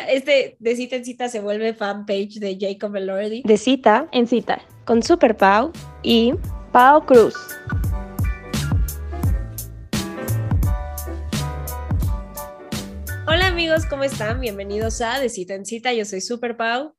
[0.00, 3.42] este de cita en cita se vuelve fanpage de Jacob Elordi.
[3.44, 5.72] De cita en cita con Super Pau
[6.02, 6.34] y
[6.72, 7.34] Pau Cruz.
[13.26, 14.40] Hola amigos, ¿cómo están?
[14.40, 15.92] Bienvenidos a De cita en cita.
[15.92, 16.94] Yo soy Super Pau.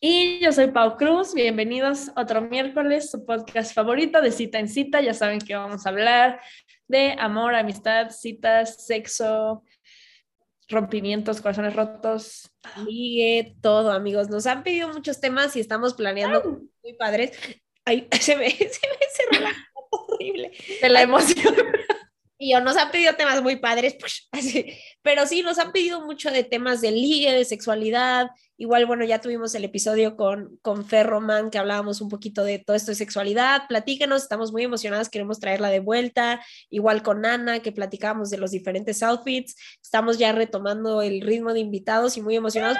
[0.00, 5.00] Y yo soy Pau Cruz, bienvenidos otro miércoles, su podcast favorito de cita en cita.
[5.00, 6.40] Ya saben que vamos a hablar
[6.88, 9.62] de amor, amistad, citas, sexo,
[10.68, 12.50] rompimientos, corazones rotos.
[12.86, 14.28] Ligue, todo, amigos.
[14.28, 17.32] Nos han pedido muchos temas y estamos planeando muy padres.
[17.84, 19.52] Ay, se me, se me cerró la
[19.90, 20.52] horrible.
[20.80, 21.54] De la emoción.
[22.44, 24.66] Y nos han pedido temas muy padres, pues, así.
[25.00, 28.26] pero sí, nos han pedido mucho de temas de ligue, de sexualidad.
[28.58, 32.58] Igual, bueno, ya tuvimos el episodio con, con Fer Román, que hablábamos un poquito de
[32.58, 33.62] todo esto de sexualidad.
[33.66, 36.44] Platíquenos, estamos muy emocionadas, queremos traerla de vuelta.
[36.68, 39.56] Igual con Ana, que platicábamos de los diferentes outfits.
[39.82, 42.76] Estamos ya retomando el ritmo de invitados y muy emocionados.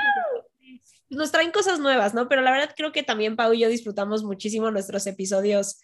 [1.08, 2.28] Nos traen cosas nuevas, ¿no?
[2.28, 5.80] Pero la verdad creo que también Pau y yo disfrutamos muchísimo nuestros episodios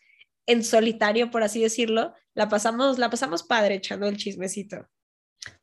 [0.46, 4.86] en solitario, por así decirlo, la pasamos, la pasamos padre echando el chismecito.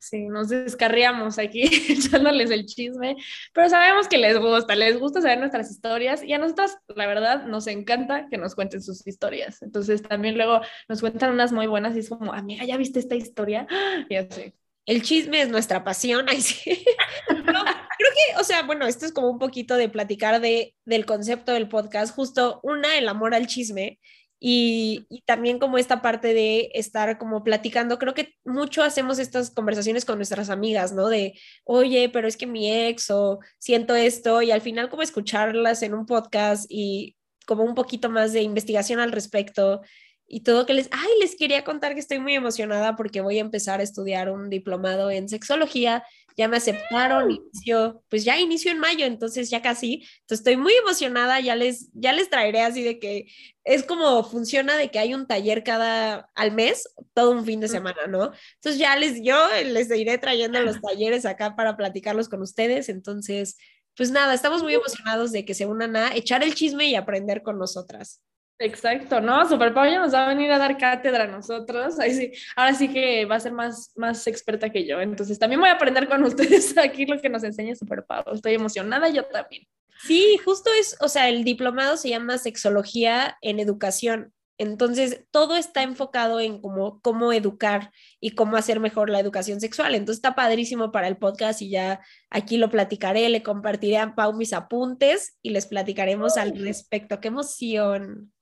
[0.00, 3.16] Sí, nos descarriamos aquí echándoles el chisme,
[3.52, 7.44] pero sabemos que les gusta, les gusta saber nuestras historias y a nosotras, la verdad,
[7.44, 9.62] nos encanta que nos cuenten sus historias.
[9.62, 13.14] Entonces también luego nos cuentan unas muy buenas y es como, amiga, ¿ya viste esta
[13.14, 13.66] historia?
[14.08, 14.52] Y así.
[14.86, 16.84] El chisme es nuestra pasión, ahí sí.
[17.26, 21.52] creo que, o sea, bueno, esto es como un poquito de platicar de, del concepto
[21.52, 24.00] del podcast, justo una, el amor al chisme,
[24.40, 30.04] y, también como esta parte de estar como platicando, creo que mucho hacemos estas conversaciones
[30.04, 31.08] con nuestras amigas, ¿no?
[31.08, 35.82] De, oye, pero es que mi ex o siento esto y al final como escucharlas
[35.82, 37.16] en un podcast y
[37.46, 39.80] como un poquito más de investigación al respecto
[40.28, 43.40] y todo que les, ay, les quería contar que estoy muy emocionada porque voy a
[43.40, 46.04] empezar a estudiar un diplomado en sexología
[46.38, 50.72] ya me aceptaron, inició, pues ya inició en mayo, entonces ya casi, entonces estoy muy
[50.74, 53.26] emocionada, ya les, ya les traeré así de que
[53.64, 57.66] es como funciona de que hay un taller cada, al mes, todo un fin de
[57.66, 58.30] semana, ¿no?
[58.54, 63.58] Entonces ya les, yo les iré trayendo los talleres acá para platicarlos con ustedes, entonces,
[63.96, 67.42] pues nada, estamos muy emocionados de que se unan a echar el chisme y aprender
[67.42, 68.22] con nosotras.
[68.60, 69.48] Exacto, ¿no?
[69.48, 71.98] Super ya nos va a venir a dar cátedra a nosotros.
[72.00, 75.00] Ahí sí, ahora sí que va a ser más, más experta que yo.
[75.00, 79.08] Entonces también voy a aprender con ustedes aquí lo que nos enseña Super Estoy emocionada,
[79.10, 79.64] yo también.
[80.04, 84.32] Sí, justo es, o sea, el diplomado se llama Sexología en Educación.
[84.60, 89.94] Entonces, todo está enfocado en cómo, cómo educar y cómo hacer mejor la educación sexual.
[89.94, 94.32] Entonces, está padrísimo para el podcast y ya aquí lo platicaré, le compartiré a Pau
[94.32, 97.20] mis apuntes y les platicaremos al respecto.
[97.20, 98.32] ¡Qué emoción!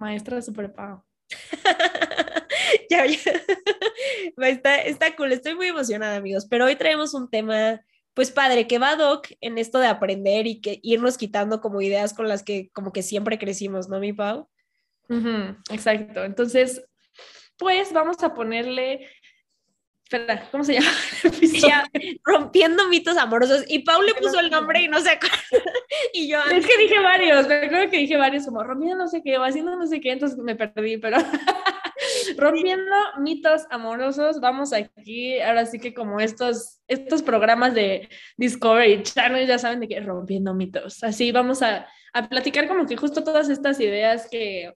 [0.00, 1.04] Maestra super pago.
[2.90, 3.32] ya, ya.
[4.38, 6.46] Está, está cool, estoy muy emocionada, amigos.
[6.48, 7.80] Pero hoy traemos un tema,
[8.14, 12.14] pues padre, que va doc en esto de aprender y que irnos quitando como ideas
[12.14, 14.48] con las que como que siempre crecimos, ¿no, mi Pau?
[15.70, 16.24] exacto.
[16.24, 16.82] Entonces,
[17.58, 19.06] pues vamos a ponerle
[20.12, 20.90] Espera, ¿cómo se llama?
[22.24, 23.64] rompiendo mitos amorosos.
[23.68, 25.20] Y Pau le puso el nombre y no sé
[26.12, 26.40] y yo.
[26.50, 29.44] Es que dije varios, me acuerdo que dije varios, como rompiendo no sé qué, o
[29.44, 31.18] haciendo no sé qué, entonces me perdí, pero
[32.36, 39.46] rompiendo mitos amorosos, vamos aquí, ahora sí que como estos, estos programas de Discovery Channel,
[39.46, 41.04] ya saben de qué, rompiendo mitos.
[41.04, 44.72] Así vamos a, a platicar como que justo todas estas ideas que,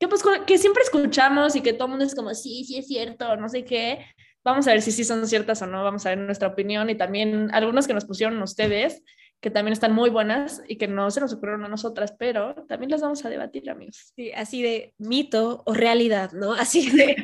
[0.00, 2.86] que, pues, que siempre escuchamos y que todo el mundo es como, sí, sí es
[2.86, 4.06] cierto, no sé qué,
[4.44, 6.96] Vamos a ver si sí son ciertas o no, vamos a ver nuestra opinión y
[6.96, 9.02] también algunos que nos pusieron ustedes
[9.44, 12.90] que también están muy buenas y que no se nos ocurrieron a nosotras, pero también
[12.90, 14.14] las vamos a debatir, amigos.
[14.16, 16.54] Sí, así de mito o realidad, ¿no?
[16.54, 17.14] Así de...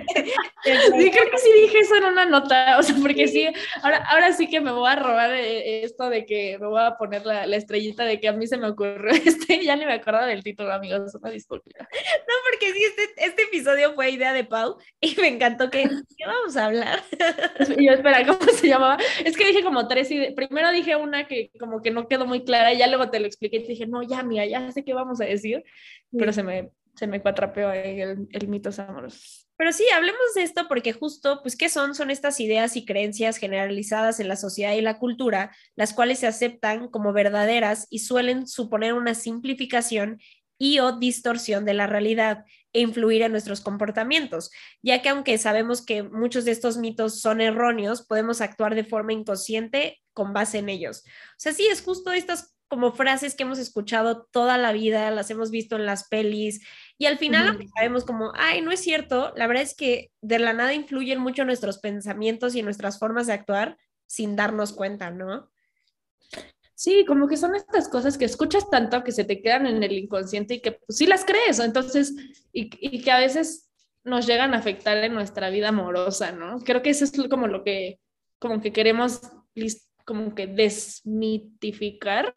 [0.62, 3.48] sí, creo que sí dije eso en una nota, o sea, porque sí,
[3.82, 6.98] ahora, ahora sí que me voy a robar eh, esto de que me voy a
[6.98, 9.94] poner la, la estrellita de que a mí se me ocurrió este, ya ni me
[9.94, 11.70] acuerdo del título, amigos, una disculpa.
[11.81, 16.26] No, porque sí, este, este episodio fue idea de Pau y me encantó que, ¿qué
[16.26, 17.02] vamos a hablar?
[17.78, 18.98] Yo, espera, ¿cómo se llamaba?
[19.25, 22.44] Es que dije como tres, y primero dije una que como que no quedó muy
[22.44, 24.84] clara y ya luego te lo expliqué y te dije, no, ya, mira, ya sé
[24.84, 25.64] qué vamos a decir,
[26.12, 29.46] pero se me, se me cuatrapeó el, el mitos amorosos.
[29.56, 31.94] Pero sí, hablemos de esto porque justo, pues, ¿qué son?
[31.94, 36.26] Son estas ideas y creencias generalizadas en la sociedad y la cultura, las cuales se
[36.26, 40.19] aceptan como verdaderas y suelen suponer una simplificación
[40.58, 44.50] y o distorsión de la realidad e influir en nuestros comportamientos,
[44.82, 49.12] ya que aunque sabemos que muchos de estos mitos son erróneos, podemos actuar de forma
[49.12, 51.02] inconsciente con base en ellos.
[51.06, 55.28] O sea, sí, es justo estas como frases que hemos escuchado toda la vida, las
[55.31, 56.64] hemos visto en las pelis
[56.99, 60.52] y al final sabemos como, ay, no es cierto, la verdad es que de la
[60.52, 63.76] nada influyen mucho nuestros pensamientos y nuestras formas de actuar
[64.06, 65.50] sin darnos cuenta, ¿no?
[66.81, 69.93] Sí, como que son estas cosas que escuchas tanto que se te quedan en el
[69.93, 72.15] inconsciente y que pues, sí las crees, entonces,
[72.55, 73.71] y, y, que a veces
[74.03, 76.59] nos llegan a afectar en nuestra vida amorosa, ¿no?
[76.61, 78.00] Creo que eso es como lo que,
[78.38, 79.21] como que queremos
[80.06, 82.32] como que desmitificar,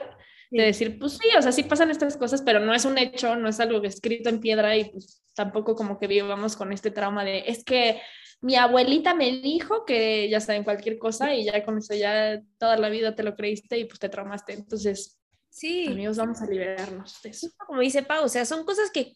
[0.52, 3.38] de decir, pues sí, o sea, sí pasan estas cosas, pero no es un hecho,
[3.38, 7.24] no es algo escrito en piedra y pues tampoco como que vivamos con este trauma
[7.24, 8.02] de, es que
[8.44, 12.78] mi abuelita me dijo que ya saben cualquier cosa y ya con eso ya toda
[12.78, 14.52] la vida te lo creíste y pues te traumaste.
[14.52, 15.18] Entonces,
[15.50, 17.48] sí, amigos, vamos a liberarnos de eso.
[17.66, 19.16] Como dice Pau, o sea, son cosas que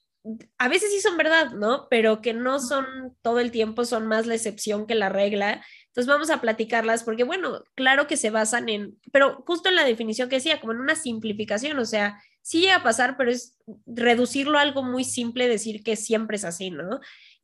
[0.58, 1.88] a veces sí son verdad, ¿no?
[1.90, 2.86] Pero que no son
[3.22, 5.62] todo el tiempo, son más la excepción que la regla.
[5.88, 9.84] Entonces vamos a platicarlas porque, bueno, claro que se basan en, pero justo en la
[9.84, 13.58] definición que decía, como en una simplificación, o sea, sí llega a pasar, pero es
[13.86, 17.02] reducirlo a algo muy simple, decir que siempre es así, ¿no?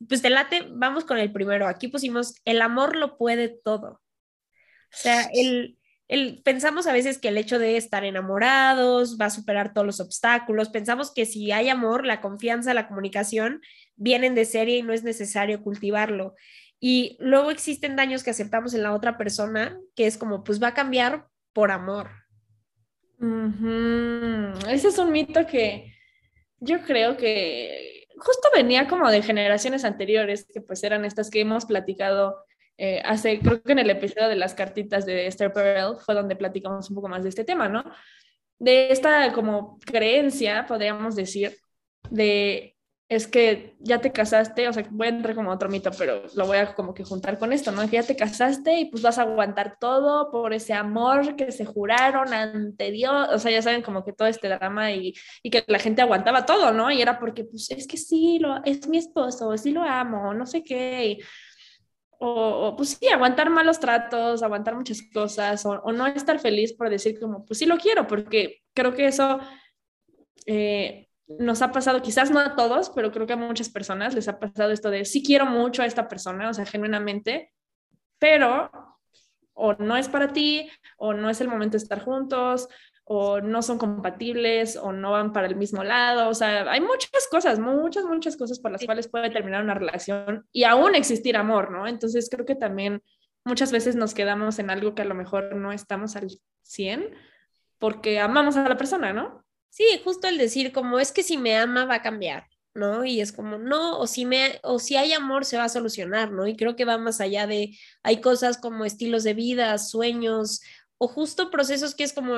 [0.08, 1.68] Pues te late, vamos con el primero.
[1.68, 4.02] Aquí pusimos, el amor lo puede todo.
[4.94, 5.78] O sea, el,
[6.08, 10.00] el, pensamos a veces que el hecho de estar enamorados va a superar todos los
[10.00, 10.70] obstáculos.
[10.70, 13.62] Pensamos que si hay amor, la confianza, la comunicación
[13.96, 16.36] vienen de serie y no es necesario cultivarlo.
[16.80, 20.68] Y luego existen daños que aceptamos en la otra persona, que es como, pues va
[20.68, 22.10] a cambiar por amor.
[24.68, 25.94] Ese es un mito que
[26.60, 27.93] yo creo que
[28.24, 32.46] justo venía como de generaciones anteriores, que pues eran estas que hemos platicado
[32.78, 36.36] eh, hace, creo que en el episodio de las cartitas de Esther Perel fue donde
[36.36, 37.84] platicamos un poco más de este tema, ¿no?
[38.58, 41.58] De esta como creencia, podríamos decir,
[42.10, 42.76] de
[43.10, 46.46] es que ya te casaste, o sea, voy a entrar como otro mito, pero lo
[46.48, 47.82] voy a como que juntar con esto, ¿no?
[47.84, 51.66] Que ya te casaste y pues vas a aguantar todo por ese amor que se
[51.66, 55.14] juraron ante Dios, o sea, ya saben como que todo este drama y,
[55.44, 56.92] y que la gente aguantaba todo, ¿no?
[56.92, 60.46] Y era porque pues es que sí, lo, es mi esposo, sí lo amo, no
[60.46, 61.20] sé qué,
[62.20, 66.74] o, o, pues sí, aguantar malos tratos, aguantar muchas cosas, o, o, no estar feliz
[66.74, 69.40] por decir como, pues sí lo quiero, porque creo que eso...
[70.46, 74.28] Eh, nos ha pasado, quizás no a todos, pero creo que a muchas personas les
[74.28, 77.54] ha pasado esto de sí quiero mucho a esta persona, o sea, genuinamente,
[78.20, 78.70] pero
[79.54, 82.68] o no es para ti, o no es el momento de estar juntos,
[83.06, 87.28] o no son compatibles, o no van para el mismo lado, o sea, hay muchas
[87.30, 91.72] cosas, muchas, muchas cosas por las cuales puede terminar una relación y aún existir amor,
[91.72, 91.88] ¿no?
[91.88, 93.02] Entonces creo que también
[93.46, 96.30] muchas veces nos quedamos en algo que a lo mejor no estamos al
[96.64, 97.14] 100
[97.78, 99.44] porque amamos a la persona, ¿no?
[99.74, 103.06] Sí, justo el decir como es que si me ama va a cambiar, ¿no?
[103.06, 106.32] Y es como no, o si me o si hay amor se va a solucionar,
[106.32, 106.46] ¿no?
[106.48, 110.62] Y creo que va más allá de hay cosas como estilos de vida, sueños
[111.00, 112.36] o justo procesos que es como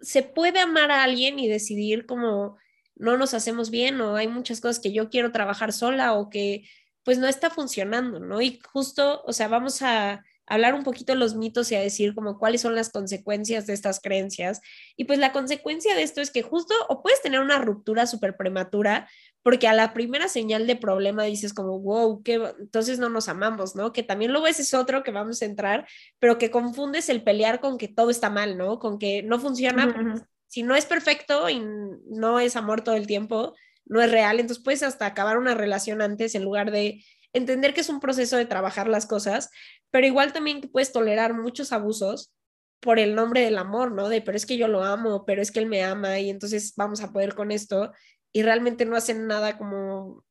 [0.00, 2.56] se puede amar a alguien y decidir como
[2.94, 6.64] no nos hacemos bien o hay muchas cosas que yo quiero trabajar sola o que
[7.02, 8.40] pues no está funcionando, ¿no?
[8.40, 12.38] Y justo, o sea, vamos a hablar un poquito los mitos y a decir como
[12.38, 14.60] cuáles son las consecuencias de estas creencias.
[14.96, 18.36] Y pues la consecuencia de esto es que justo o puedes tener una ruptura súper
[18.36, 19.08] prematura
[19.42, 23.76] porque a la primera señal de problema dices como, wow, que entonces no nos amamos,
[23.76, 23.92] ¿no?
[23.92, 25.86] Que también luego ese es otro que vamos a entrar,
[26.18, 28.80] pero que confundes el pelear con que todo está mal, ¿no?
[28.80, 30.26] Con que no funciona.
[30.48, 31.62] Si no es perfecto y
[32.08, 33.54] no es amor todo el tiempo,
[33.86, 37.80] no es real, entonces puedes hasta acabar una relación antes en lugar de entender que
[37.80, 39.50] es un proceso de trabajar las cosas,
[39.90, 42.32] pero igual también puedes tolerar muchos abusos
[42.80, 44.08] por el nombre del amor, ¿no?
[44.08, 46.72] De, pero es que yo lo amo, pero es que él me ama y entonces
[46.76, 47.92] vamos a poder con esto
[48.32, 50.24] y realmente no hacen nada como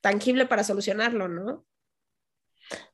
[0.00, 1.64] tangible para solucionarlo, ¿no?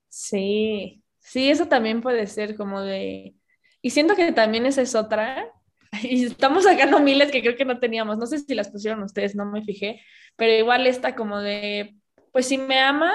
[0.08, 3.34] Sí, sí, eso también puede ser como de...
[3.82, 5.50] Y siento que también esa es otra,
[6.02, 9.34] y estamos sacando miles que creo que no teníamos, no sé si las pusieron ustedes,
[9.34, 10.02] no me fijé,
[10.36, 11.96] pero igual está como de,
[12.32, 13.12] pues si me ama,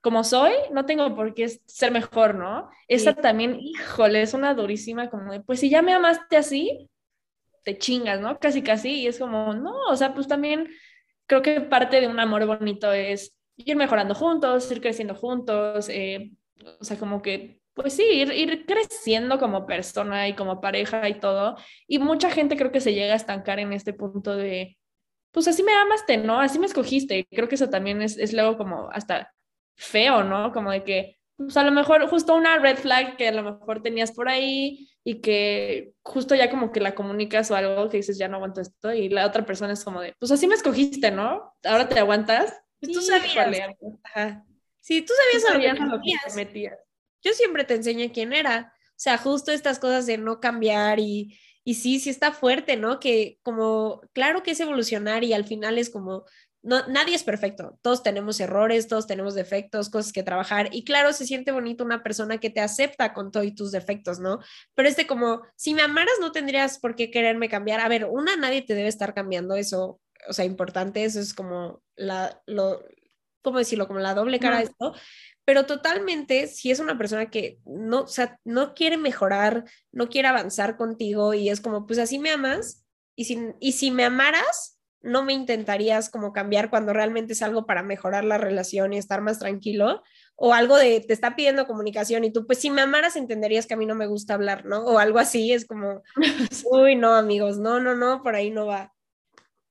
[0.00, 2.70] como soy, no tengo por qué ser mejor, ¿no?
[2.88, 6.88] Esa también, híjole, es una durísima como de, pues si ya me amaste así,
[7.64, 8.38] te chingas, ¿no?
[8.38, 10.68] Casi, casi, y es como, no, o sea, pues también
[11.26, 16.32] creo que parte de un amor bonito es ir mejorando juntos, ir creciendo juntos, eh,
[16.80, 21.20] o sea, como que, pues sí, ir, ir creciendo como persona y como pareja y
[21.20, 24.78] todo, y mucha gente creo que se llega a estancar en este punto de,
[25.30, 26.40] pues así me amaste, ¿no?
[26.40, 27.26] Así me escogiste.
[27.30, 29.32] Creo que eso también es, es luego como hasta
[29.74, 30.52] feo, ¿no?
[30.52, 33.82] Como de que, pues a lo mejor justo una red flag que a lo mejor
[33.82, 38.18] tenías por ahí y que justo ya como que la comunicas o algo que dices,
[38.18, 41.10] ya no aguanto esto y la otra persona es como de, pues así me escogiste,
[41.10, 41.54] ¿no?
[41.64, 42.54] Ahora te aguantas.
[42.80, 43.76] Pues tú sabías.
[44.80, 46.78] Sí, tú sabías, a lo que, te metías.
[47.22, 48.72] Yo siempre te enseñé quién era.
[48.90, 52.98] O sea, justo estas cosas de no cambiar y, y sí, sí está fuerte, ¿no?
[52.98, 56.24] Que como, claro que es evolucionar y al final es como
[56.62, 61.12] no, nadie es perfecto, todos tenemos errores, todos tenemos defectos, cosas que trabajar y claro,
[61.12, 64.40] se siente bonito una persona que te acepta con todos tus defectos, ¿no?
[64.74, 67.80] Pero es de como, si me amaras no tendrías por qué quererme cambiar.
[67.80, 71.82] A ver, una, nadie te debe estar cambiando eso, o sea, importante, eso es como
[71.96, 72.84] la, lo,
[73.42, 73.86] ¿cómo decirlo?
[73.86, 74.94] Como la doble cara de esto.
[75.44, 80.28] Pero totalmente, si es una persona que no, o sea, no quiere mejorar, no quiere
[80.28, 82.84] avanzar contigo y es como, pues así me amas,
[83.16, 87.66] y si, y si me amaras, no me intentarías como cambiar cuando realmente es algo
[87.66, 90.02] para mejorar la relación y estar más tranquilo,
[90.36, 93.74] o algo de te está pidiendo comunicación y tú, pues si me amaras entenderías que
[93.74, 94.84] a mí no me gusta hablar, ¿no?
[94.84, 96.02] O algo así, es como,
[96.70, 98.92] uy, no, amigos, no, no, no, por ahí no va.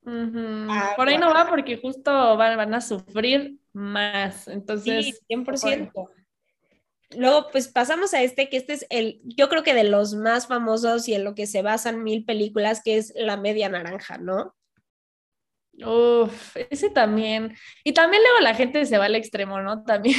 [0.06, 5.06] Ah, por ahí no va porque justo van, van a sufrir más, entonces...
[5.06, 6.10] Sí, 100%.
[7.18, 10.48] Luego, pues pasamos a este, que este es el, yo creo que de los más
[10.48, 14.56] famosos y en lo que se basan mil películas, que es La Media Naranja, ¿no?
[15.86, 17.56] Uf, ese también.
[17.84, 19.84] Y también luego la gente se va al extremo, ¿no?
[19.84, 20.18] También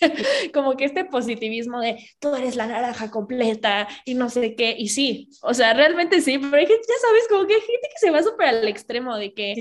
[0.54, 4.74] como que este positivismo de tú eres la naranja completa y no sé qué.
[4.78, 7.88] Y sí, o sea, realmente sí, pero hay gente, ya sabes, como que hay gente
[7.92, 9.54] que se va súper al extremo de que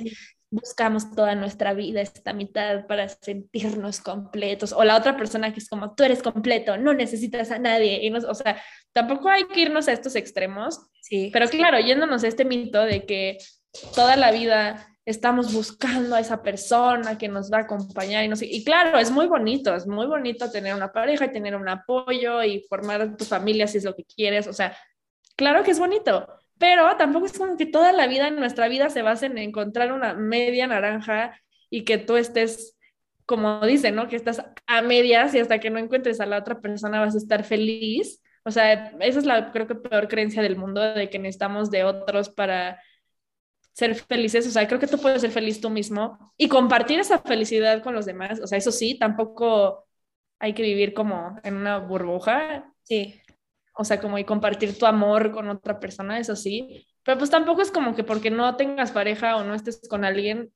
[0.52, 4.74] buscamos toda nuestra vida esta mitad para sentirnos completos.
[4.74, 8.06] O la otra persona que es como tú eres completo, no necesitas a nadie.
[8.06, 10.80] Y no, o sea, tampoco hay que irnos a estos extremos.
[11.02, 11.30] Sí.
[11.32, 13.38] Pero claro, yéndonos a este mito de que
[13.96, 18.36] toda la vida estamos buscando a esa persona que nos va a acompañar y no
[18.36, 18.46] sé.
[18.46, 22.44] Y claro, es muy bonito, es muy bonito tener una pareja y tener un apoyo
[22.44, 24.48] y formar tu familia si es lo que quieres.
[24.48, 24.76] O sea,
[25.36, 26.28] claro que es bonito,
[26.58, 29.92] pero tampoco es como que toda la vida en nuestra vida se base en encontrar
[29.92, 31.40] una media naranja
[31.70, 32.78] y que tú estés,
[33.26, 34.08] como dicen, ¿no?
[34.08, 37.18] Que estás a medias y hasta que no encuentres a la otra persona vas a
[37.18, 38.22] estar feliz.
[38.44, 41.84] O sea, esa es la, creo que, peor creencia del mundo, de que necesitamos de
[41.84, 42.80] otros para
[43.74, 47.20] ser felices, o sea, creo que tú puedes ser feliz tú mismo y compartir esa
[47.20, 49.86] felicidad con los demás, o sea, eso sí, tampoco
[50.40, 53.22] hay que vivir como en una burbuja, sí,
[53.74, 57.62] o sea, como y compartir tu amor con otra persona, eso sí, pero pues tampoco
[57.62, 60.52] es como que porque no tengas pareja o no estés con alguien,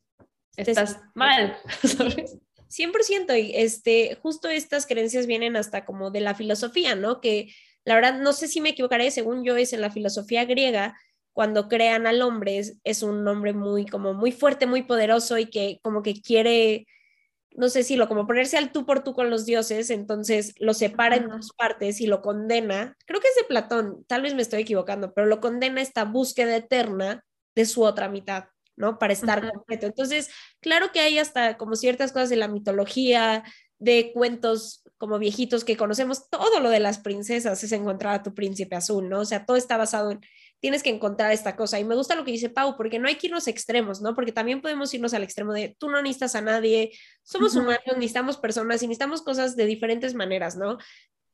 [0.58, 2.38] estás mal, ¿sabes?
[2.68, 7.22] 100% y este, justo estas creencias vienen hasta como de la filosofía, ¿no?
[7.22, 7.54] Que
[7.86, 10.98] la verdad, no sé si me equivocaré, según yo es en la filosofía griega,
[11.36, 15.82] cuando crean al hombre es, un hombre muy como muy fuerte, muy poderoso y que
[15.84, 16.88] como que quiere,
[17.52, 20.74] no sé si lo como ponerse al tú por tú con los dioses, entonces lo
[20.74, 24.42] separa en dos partes y lo condena, creo que es de Platón, tal vez me
[24.42, 27.22] estoy equivocando, pero lo condena a esta búsqueda eterna
[27.54, 28.46] de su otra mitad.
[28.78, 29.00] ¿no?
[29.00, 29.86] Para estar completo.
[29.86, 33.46] Entonces, claro que hay hasta como ciertas cosas de la mitología,
[33.80, 38.34] de cuentos como viejitos que conocemos, todo lo de las princesas es encontrar a tu
[38.34, 39.22] príncipe azul, ¿no?
[39.22, 40.20] O sea, todo está basado en,
[40.66, 41.80] tienes que encontrar esta cosa.
[41.80, 44.16] Y me gusta lo que dice Pau, porque no hay que irnos extremos, ¿no?
[44.16, 46.92] Porque también podemos irnos al extremo de tú no necesitas a nadie,
[47.22, 50.80] somos humanos, necesitamos personas y necesitamos cosas de diferentes maneras, ¿no?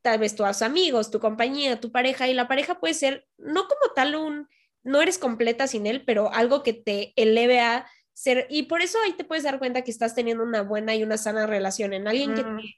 [0.01, 3.93] Tal vez tus amigos, tu compañía, tu pareja, y la pareja puede ser no como
[3.95, 4.49] tal un,
[4.83, 8.97] no eres completa sin él, pero algo que te eleve a ser, y por eso
[9.05, 12.09] ahí te puedes dar cuenta que estás teniendo una buena y una sana relación en
[12.09, 12.75] alguien que te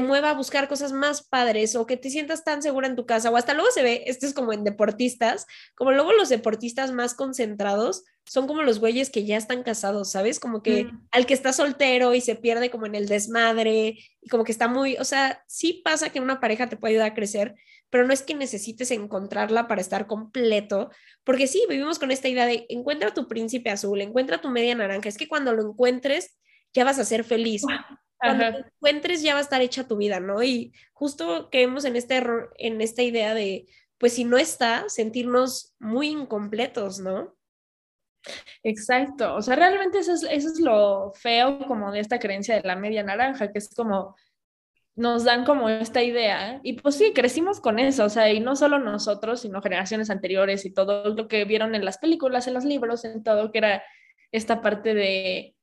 [0.00, 3.30] mueva a buscar cosas más padres o que te sientas tan segura en tu casa
[3.30, 7.14] o hasta luego se ve, esto es como en deportistas, como luego los deportistas más
[7.14, 10.38] concentrados son como los güeyes que ya están casados, ¿sabes?
[10.38, 11.08] Como que mm.
[11.10, 14.68] al que está soltero y se pierde como en el desmadre y como que está
[14.68, 17.54] muy, o sea, sí pasa que una pareja te puede ayudar a crecer,
[17.90, 20.90] pero no es que necesites encontrarla para estar completo,
[21.24, 25.08] porque sí, vivimos con esta idea de encuentra tu príncipe azul, encuentra tu media naranja,
[25.08, 26.38] es que cuando lo encuentres
[26.72, 27.62] ya vas a ser feliz
[28.22, 30.42] cuando te encuentres ya va a estar hecha tu vida, ¿no?
[30.42, 33.66] Y justo caemos en este error, en esta idea de,
[33.98, 37.36] pues si no está, sentirnos muy incompletos, ¿no?
[38.62, 42.66] Exacto, o sea, realmente eso es, eso es lo feo como de esta creencia de
[42.66, 44.16] la media naranja, que es como
[44.94, 48.56] nos dan como esta idea y pues sí, crecimos con eso, o sea, y no
[48.56, 52.64] solo nosotros, sino generaciones anteriores y todo lo que vieron en las películas, en los
[52.64, 53.82] libros, en todo, que era
[54.32, 55.56] esta parte de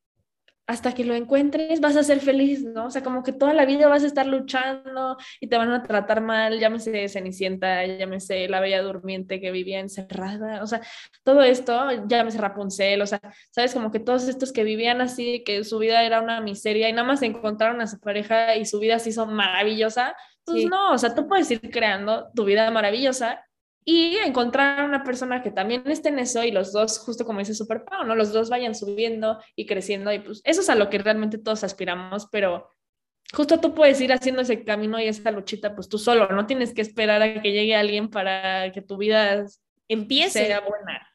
[0.70, 2.86] hasta que lo encuentres vas a ser feliz, ¿no?
[2.86, 5.82] O sea, como que toda la vida vas a estar luchando y te van a
[5.82, 10.82] tratar mal, llámese Cenicienta, llámese la Bella Durmiente que vivía encerrada, o sea,
[11.24, 15.64] todo esto, llámese Rapunzel, o sea, sabes, como que todos estos que vivían así, que
[15.64, 19.00] su vida era una miseria y nada más encontraron a su pareja y su vida
[19.00, 23.44] se hizo maravillosa, pues no, o sea, tú puedes ir creando tu vida maravillosa
[23.86, 27.53] y encontrar una persona que también esté en eso y los dos, justo como dice
[27.53, 28.15] Super ¿no?
[28.15, 31.63] Los dos vayan subiendo y creciendo y pues eso es a lo que realmente todos
[31.63, 32.69] aspiramos, pero
[33.33, 36.74] justo tú puedes ir haciendo ese camino y esa luchita pues tú solo, no tienes
[36.74, 39.45] que esperar a que llegue alguien para que tu vida
[39.88, 40.45] empiece.
[40.45, 41.07] Sea buena.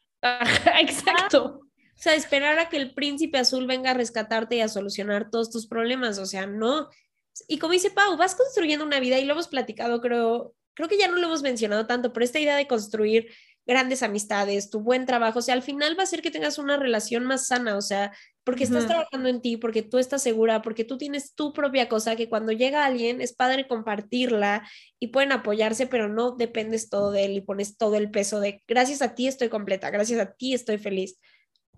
[0.81, 1.61] Exacto.
[1.95, 5.67] sea, esperar a que el príncipe azul venga a rescatarte y a solucionar todos tus
[5.67, 6.89] problemas, o sea, no.
[7.49, 10.99] Y como dice Pau, vas construyendo una vida y lo hemos platicado, creo, creo que
[10.99, 13.29] ya no lo hemos mencionado tanto, pero esta idea de construir
[13.67, 16.77] grandes amistades, tu buen trabajo, o sea, al final va a ser que tengas una
[16.77, 18.13] relación más sana, o sea,
[18.45, 22.15] porque estás trabajando en ti, porque tú estás segura, porque tú tienes tu propia cosa,
[22.15, 27.25] que cuando llega alguien es padre compartirla y pueden apoyarse, pero no dependes todo de
[27.25, 30.53] él y pones todo el peso de gracias a ti estoy completa, gracias a ti
[30.53, 31.19] estoy feliz.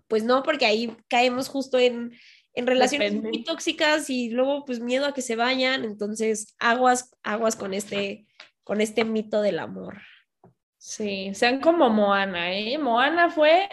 [0.09, 2.13] Pues no, porque ahí caemos justo en,
[2.55, 7.55] en relaciones muy tóxicas y luego pues miedo a que se vayan, entonces aguas, aguas
[7.55, 8.27] con este,
[8.67, 10.03] con este mito del amor.
[10.77, 12.77] Sí, sean como Moana, ¿eh?
[12.79, 13.69] Moana fue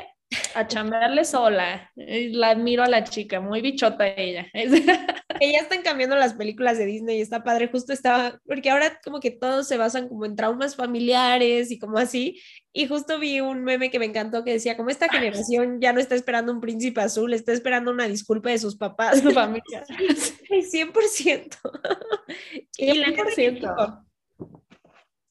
[0.54, 1.92] a chambearle sola.
[1.96, 4.46] Eh, la admiro a la chica, muy bichota ella.
[4.54, 9.20] ya están cambiando las películas de Disney y está padre, justo estaba, porque ahora como
[9.20, 12.40] que todos se basan como en traumas familiares y como así,
[12.72, 16.00] y justo vi un meme que me encantó que decía, como esta generación ya no
[16.00, 19.22] está esperando un príncipe azul, está esperando una disculpa de sus papás.
[19.22, 19.84] su familia.
[20.50, 21.58] 100%.
[22.78, 24.04] 100%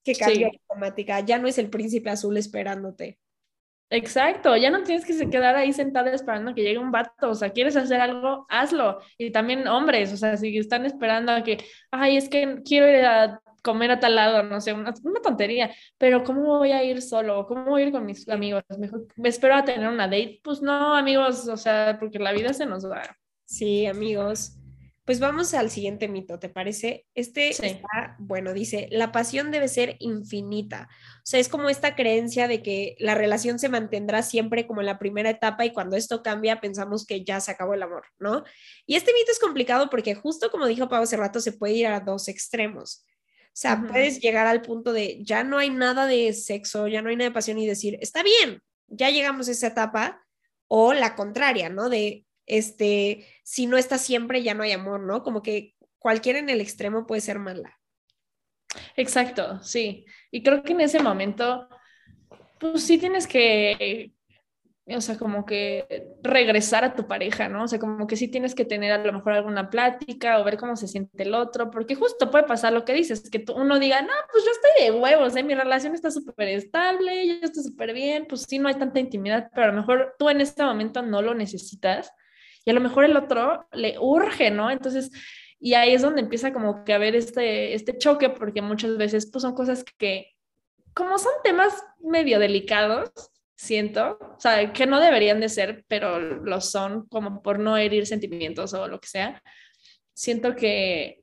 [0.05, 3.19] que cambia automática, ya no es el príncipe azul esperándote.
[3.91, 7.35] Exacto, ya no tienes que quedar ahí sentada esperando a que llegue un vato, o
[7.35, 9.01] sea, quieres hacer algo, hazlo.
[9.19, 11.59] Y también hombres, o sea, si están esperando a que,
[11.91, 15.75] ay, es que quiero ir a comer a tal lado, no sé, una, una tontería,
[15.99, 17.47] pero ¿cómo voy a ir solo?
[17.47, 18.63] ¿Cómo voy a ir con mis amigos?
[18.79, 20.41] Mejor me espero a tener una date.
[20.43, 23.03] Pues no, amigos, o sea, porque la vida se nos va.
[23.45, 24.62] Sí, amigos.
[25.05, 27.07] Pues vamos al siguiente mito, ¿te parece?
[27.15, 30.89] Este está, bueno, dice, la pasión debe ser infinita.
[31.17, 34.87] O sea, es como esta creencia de que la relación se mantendrá siempre como en
[34.87, 38.45] la primera etapa y cuando esto cambia pensamos que ya se acabó el amor, ¿no?
[38.87, 41.89] Y este mito es complicado porque justo como dijo Pau hace rato, se puede ir
[41.89, 43.05] a dos extremos.
[43.47, 47.11] O sea, puedes llegar al punto de ya no hay nada de sexo, ya no
[47.11, 50.25] hay nada de pasión y decir, está bien, ya llegamos a esa etapa,
[50.69, 51.91] o la contraria, ¿no?
[51.91, 55.23] De este, si no está siempre, ya no hay amor, ¿no?
[55.23, 57.81] Como que cualquiera en el extremo puede ser mala.
[58.95, 60.05] Exacto, sí.
[60.31, 61.67] Y creo que en ese momento,
[62.61, 64.13] pues sí tienes que,
[64.85, 67.65] o sea, como que regresar a tu pareja, ¿no?
[67.65, 70.59] O sea, como que sí tienes que tener a lo mejor alguna plática o ver
[70.59, 74.03] cómo se siente el otro, porque justo puede pasar lo que dices, que uno diga,
[74.03, 75.43] no, pues yo estoy de huevos, ¿eh?
[75.43, 79.49] mi relación está súper estable, yo estoy súper bien, pues sí, no hay tanta intimidad,
[79.55, 82.13] pero a lo mejor tú en este momento no lo necesitas
[82.65, 84.71] y a lo mejor el otro le urge, ¿no?
[84.71, 85.11] Entonces,
[85.59, 89.31] y ahí es donde empieza como que a haber este, este choque, porque muchas veces
[89.31, 90.33] pues son cosas que,
[90.95, 93.11] como son temas medio delicados,
[93.57, 98.07] siento, o sea, que no deberían de ser, pero lo son como por no herir
[98.07, 99.43] sentimientos o lo que sea,
[100.15, 101.22] siento que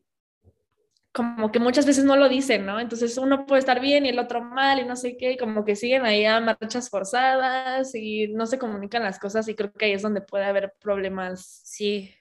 [1.11, 2.79] como que muchas veces no lo dicen, ¿no?
[2.79, 5.65] Entonces uno puede estar bien y el otro mal y no sé qué, y como
[5.65, 9.85] que siguen ahí a marchas forzadas y no se comunican las cosas y creo que
[9.85, 12.13] ahí es donde puede haber problemas, sí,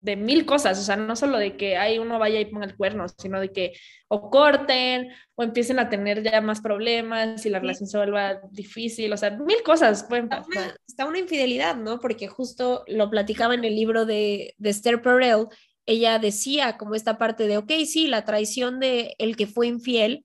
[0.00, 2.76] de mil cosas, o sea, no solo de que hay uno vaya y ponga el
[2.76, 3.72] cuerno, sino de que
[4.08, 9.12] o corten o empiecen a tener ya más problemas y la relación se vuelva difícil,
[9.12, 10.76] o sea, mil cosas pueden pasar.
[10.88, 12.00] Está una, infidelidad, ¿no?
[12.00, 15.46] Porque justo lo platicaba en el libro de, de Esther Perel
[15.86, 20.24] ella decía como esta parte de, ok, sí, la traición de el que fue infiel,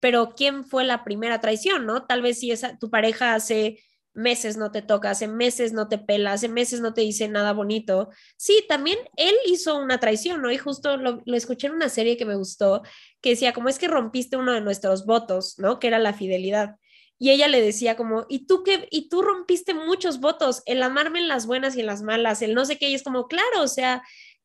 [0.00, 2.06] pero ¿quién fue la primera traición, no?
[2.06, 3.78] Tal vez si esa, tu pareja hace
[4.14, 7.52] meses no te toca, hace meses no te pela, hace meses no te dice nada
[7.52, 8.10] bonito.
[8.36, 10.50] Sí, también él hizo una traición, ¿no?
[10.50, 12.82] Y justo lo, lo escuché en una serie que me gustó,
[13.20, 15.78] que decía, como es que rompiste uno de nuestros votos, ¿no?
[15.78, 16.76] Que era la fidelidad.
[17.18, 18.88] Y ella le decía como, ¿y tú qué?
[18.90, 22.54] Y tú rompiste muchos votos, el amarme en las buenas y en las malas, el
[22.54, 24.02] no sé qué, y es como, claro, o sea,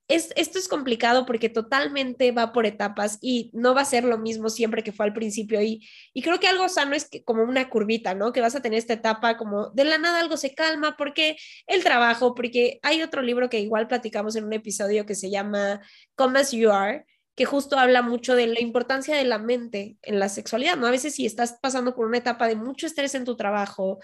[0.08, 4.50] esto es complicado porque totalmente va por etapas y no va a ser lo mismo
[4.50, 5.62] siempre que fue al principio.
[5.62, 8.32] Y, y creo que algo sano es que, como una curvita, ¿no?
[8.32, 11.36] Que vas a tener esta etapa como de la nada algo se calma porque
[11.68, 15.82] el trabajo, porque hay otro libro que igual platicamos en un episodio que se llama
[16.16, 20.20] Come as You Are, que justo habla mucho de la importancia de la mente en
[20.20, 20.88] la sexualidad, ¿no?
[20.88, 24.00] A veces si estás pasando por una etapa de mucho estrés en tu trabajo,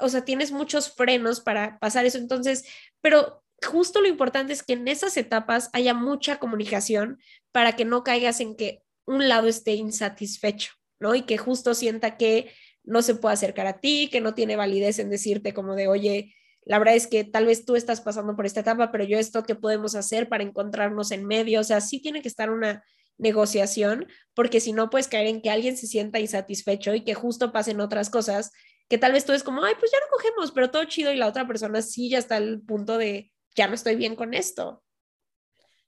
[0.00, 2.64] o sea, tienes muchos frenos para pasar eso, entonces,
[3.00, 7.18] pero justo lo importante es que en esas etapas haya mucha comunicación
[7.52, 11.14] para que no caigas en que un lado esté insatisfecho, ¿no?
[11.14, 12.52] Y que justo sienta que
[12.84, 16.34] no se puede acercar a ti, que no tiene validez en decirte como de, oye,
[16.64, 19.42] la verdad es que tal vez tú estás pasando por esta etapa, pero yo esto,
[19.42, 21.60] ¿qué podemos hacer para encontrarnos en medio?
[21.60, 22.84] O sea, sí tiene que estar una
[23.18, 27.52] negociación, porque si no, puedes caer en que alguien se sienta insatisfecho y que justo
[27.52, 28.52] pasen otras cosas
[28.88, 31.16] que tal vez tú es como, ay, pues ya no cogemos, pero todo chido y
[31.16, 34.82] la otra persona sí ya está al punto de, ya no estoy bien con esto.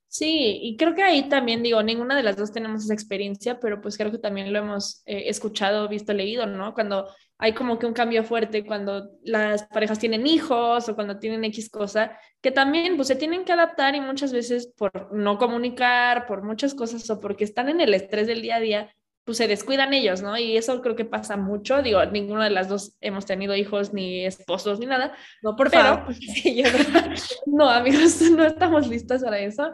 [0.09, 3.81] Sí, y creo que ahí también digo, ninguna de las dos tenemos esa experiencia, pero
[3.81, 6.73] pues creo que también lo hemos eh, escuchado, visto, leído, ¿no?
[6.73, 11.45] Cuando hay como que un cambio fuerte, cuando las parejas tienen hijos o cuando tienen
[11.45, 16.27] X cosa, que también pues se tienen que adaptar y muchas veces por no comunicar,
[16.27, 19.49] por muchas cosas o porque están en el estrés del día a día, pues se
[19.49, 20.37] descuidan ellos, ¿no?
[20.37, 21.83] Y eso creo que pasa mucho.
[21.83, 25.17] Digo, ninguna de las dos hemos tenido hijos, ni esposos, ni nada.
[25.43, 26.15] No, por Pero, favor.
[26.45, 26.65] yo
[27.47, 29.73] no, amigos, no estamos listos para eso.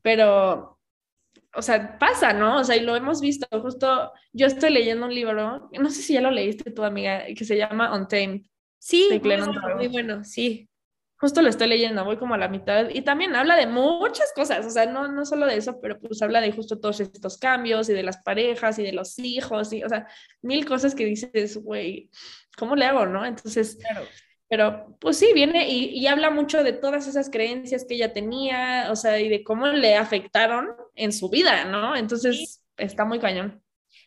[0.00, 0.78] Pero,
[1.54, 2.58] o sea, pasa, ¿no?
[2.60, 3.46] O sea, y lo hemos visto.
[3.60, 7.44] Justo yo estoy leyendo un libro, no sé si ya lo leíste tú, amiga, que
[7.44, 8.06] se llama.
[8.78, 9.76] Sí, muy Glennon bueno, Doyle.
[9.76, 10.68] muy bueno, sí.
[11.16, 14.66] Justo lo estoy leyendo, voy como a la mitad y también habla de muchas cosas,
[14.66, 17.88] o sea, no, no solo de eso, pero pues habla de justo todos estos cambios
[17.88, 20.06] y de las parejas y de los hijos y, o sea,
[20.42, 22.10] mil cosas que dices, güey,
[22.58, 23.24] ¿cómo le hago, no?
[23.24, 24.06] Entonces, Claro.
[24.48, 28.88] pero pues sí, viene y, y habla mucho de todas esas creencias que ella tenía,
[28.90, 31.96] o sea, y de cómo le afectaron en su vida, ¿no?
[31.96, 33.62] Entonces, está muy cañón.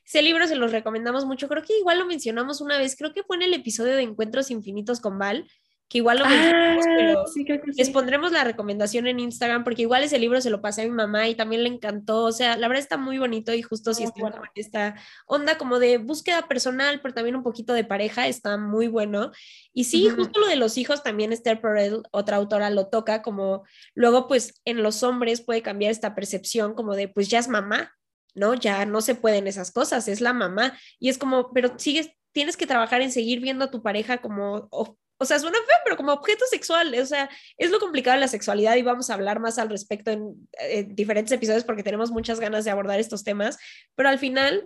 [0.06, 1.48] Ese libro se los recomendamos mucho.
[1.48, 4.52] Creo que igual lo mencionamos una vez, creo que fue en el episodio de Encuentros
[4.52, 5.50] Infinitos con Val,
[5.90, 7.78] que igual lo pero Ah, sí, creo que sí.
[7.78, 10.92] les pondremos la recomendación en Instagram porque igual ese libro se lo pasé a mi
[10.92, 12.26] mamá y también le encantó.
[12.26, 14.38] O sea, la verdad está muy bonito y justo si bueno.
[14.38, 14.96] en esta
[15.26, 19.32] onda como de búsqueda personal, pero también un poquito de pareja, está muy bueno.
[19.74, 23.64] Y sí, justo lo de los hijos también Esther Perel, otra autora, lo toca como
[23.94, 27.94] luego pues en los hombres puede cambiar esta percepción como de pues ya es mamá,
[28.36, 28.54] ¿no?
[28.54, 30.78] Ya no se pueden esas cosas, es la mamá.
[31.00, 34.70] Y es como, pero sigues, tienes que trabajar en seguir viendo a tu pareja como,
[35.18, 38.28] o, sea, suena feo, pero como objeto sexual, o sea, es lo complicado de la
[38.28, 42.40] sexualidad y vamos a hablar más al respecto en, eh, diferentes episodios porque tenemos muchas
[42.40, 43.58] ganas de abordar estos temas,
[43.96, 44.66] pero al final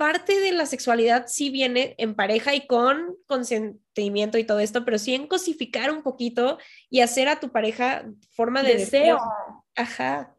[0.00, 4.98] parte de la sexualidad sí viene en pareja y con consentimiento y todo esto, pero
[4.98, 6.56] sí en cosificar un poquito
[6.88, 9.20] y hacer a tu pareja forma de Deseo.
[9.76, 10.34] Ajá.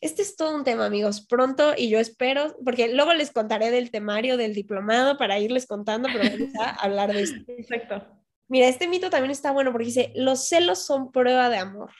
[0.00, 1.26] Este es todo un tema, amigos.
[1.26, 6.08] Pronto, y yo espero, porque luego les contaré del temario del diplomado para irles contando,
[6.12, 7.40] pero vamos a hablar de esto.
[7.48, 8.23] Exacto.
[8.48, 11.90] Mira, este mito también está bueno porque dice, los celos son prueba de amor.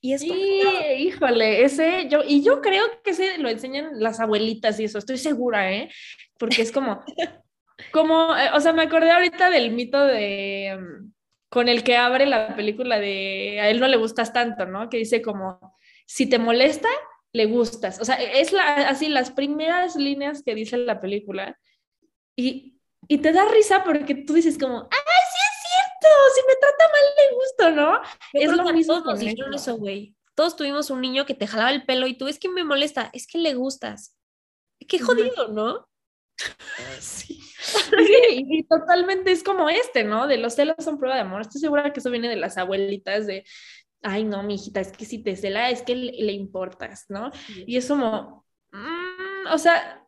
[0.00, 0.62] Y es Sí,
[0.98, 5.18] híjole, ese yo, y yo creo que ese lo enseñan las abuelitas y eso, estoy
[5.18, 5.90] segura, ¿eh?
[6.38, 7.04] Porque es como,
[7.92, 11.12] como, eh, o sea, me acordé ahorita del mito de, mm,
[11.50, 14.88] con el que abre la película de, a él no le gustas tanto, ¿no?
[14.88, 16.88] Que dice como, si te molesta,
[17.32, 18.00] le gustas.
[18.00, 21.58] O sea, es la, así las primeras líneas que dice la película
[22.36, 24.98] y, y te da risa porque tú dices como, ¡ay,
[25.32, 25.39] sí
[26.34, 28.02] Si me trata mal, le gusto, ¿no?
[28.34, 29.50] yo es lo mismo todos esto.
[29.52, 30.14] eso, güey.
[30.34, 33.10] Todos tuvimos un niño que te jalaba el pelo y tú, es que me molesta,
[33.12, 34.16] es que le gustas.
[34.88, 35.88] Qué jodido, ¿no?
[37.00, 37.40] Sí.
[37.60, 40.26] Sí, y, totalmente es como este, ¿no?
[40.26, 41.42] De los celos son prueba de amor.
[41.42, 43.44] Estoy segura que eso viene de las abuelitas de,
[44.02, 47.30] ay, no, mi hijita, es que si te cela, es que le, le importas, ¿no?
[47.66, 49.99] Y es como, mm, o sea,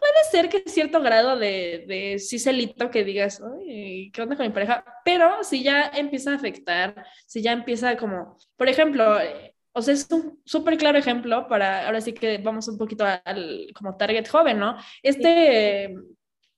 [0.00, 4.46] puede ser que cierto grado de, de sí celito que digas, ay, ¿qué onda con
[4.46, 4.84] mi pareja?
[5.04, 9.94] Pero si ya empieza a afectar, si ya empieza como, por ejemplo, eh, o sea,
[9.94, 14.28] es un súper claro ejemplo para, ahora sí que vamos un poquito al como target
[14.28, 14.76] joven, ¿no?
[15.02, 15.94] Este,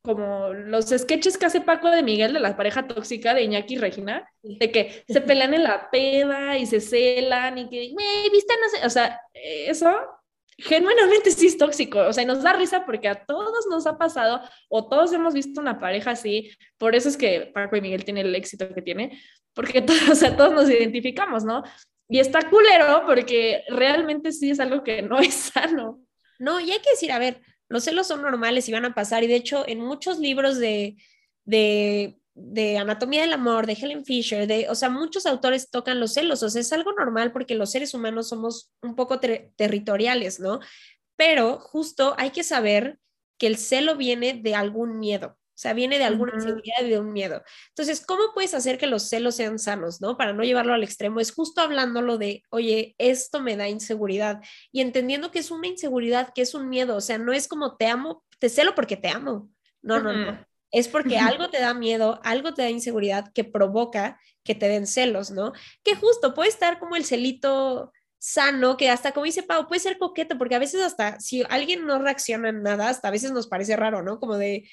[0.03, 3.79] como los sketches que hace Paco de Miguel de la pareja tóxica de Iñaki y
[3.79, 8.55] Regina, de que se pelean en la peda y se celan y que, güey, viste,
[8.61, 9.95] no sé, o sea, eso
[10.59, 14.41] genuinamente sí es tóxico, o sea, nos da risa porque a todos nos ha pasado
[14.69, 18.27] o todos hemos visto una pareja así, por eso es que Paco y Miguel tienen
[18.27, 19.21] el éxito que tiene,
[19.55, 21.63] porque todos, o sea, todos nos identificamos, ¿no?
[22.09, 26.01] Y está culero porque realmente sí es algo que no es sano.
[26.39, 29.25] No, y hay que decir, a ver, los celos son normales y van a pasar.
[29.25, 30.97] Y de hecho, en muchos libros de,
[31.45, 36.15] de, de anatomía del amor, de Helen Fisher, de, o sea, muchos autores tocan los
[36.15, 36.43] celos.
[36.43, 40.61] O sea, es algo normal porque los seres humanos somos un poco ter territoriales, ¿no?
[41.17, 42.99] Pero justo hay que saber
[43.39, 45.37] que el celo viene de algún miedo.
[45.55, 47.43] O sea, viene de alguna inseguridad y de un miedo.
[47.69, 50.17] Entonces, ¿cómo puedes hacer que los celos sean sanos, no?
[50.17, 54.41] Para no llevarlo al extremo, es justo hablándolo de, oye, esto me da inseguridad
[54.73, 57.77] y entendiendo que es una inseguridad, que es un miedo, o sea, no es como
[57.77, 59.51] te amo, te celo porque te amo.
[59.83, 60.47] No, no, no.
[60.73, 64.87] Es porque algo te da miedo, algo te da inseguridad que provoca que te den
[64.87, 65.53] celos, ¿no?
[65.85, 69.99] Que justo puede estar como el celito sano, que hasta como dice Pau, puede ser
[69.99, 73.49] coqueto, porque a veces hasta si alguien no reacciona en nada, hasta a veces nos
[73.49, 74.19] parece raro, ¿no?
[74.19, 74.69] Como de,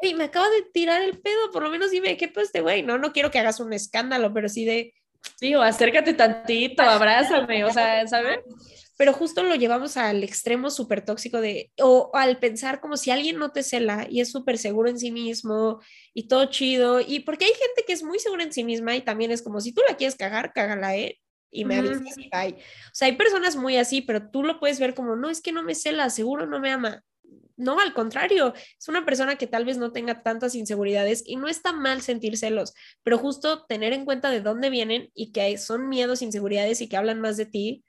[0.00, 2.82] hey, me acaba de tirar el pedo, por lo menos dime qué pues este güey,
[2.82, 4.94] no, no quiero que hagas un escándalo, pero sí de,
[5.36, 8.38] Sí, o acércate tantito, abrázame, o sea, ¿sabes?
[8.96, 13.38] Pero justo lo llevamos al extremo súper tóxico de, o al pensar como si alguien
[13.38, 15.80] no te cela y es súper seguro en sí mismo
[16.12, 19.02] y todo chido, y porque hay gente que es muy segura en sí misma y
[19.02, 21.18] también es como si tú la quieres cagar, cágala, ¿eh?
[21.54, 22.54] y me avisas y bye.
[22.54, 25.52] O sea, hay personas muy así, pero tú lo puedes ver como, no, es que
[25.52, 27.02] no me cela, seguro no me ama.
[27.56, 31.46] No, al contrario, es una persona que tal vez no tenga tantas inseguridades y no
[31.46, 35.88] está mal sentir celos, pero justo tener en cuenta de dónde vienen y que son
[35.88, 37.84] miedos, inseguridades y que hablan más de ti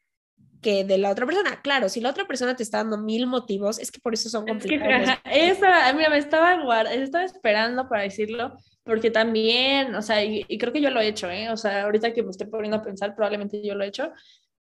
[0.61, 1.61] que de la otra persona.
[1.61, 4.45] Claro, si la otra persona te está dando mil motivos, es que por eso son
[4.45, 5.09] complicados.
[5.25, 10.73] Es esa, mira, me estaba, estaba esperando para decirlo, porque también, o sea, y, creo
[10.73, 11.49] que yo lo he hecho, ¿eh?
[11.49, 14.11] O sea, ahorita que me estoy poniendo a pensar, probablemente yo lo he hecho,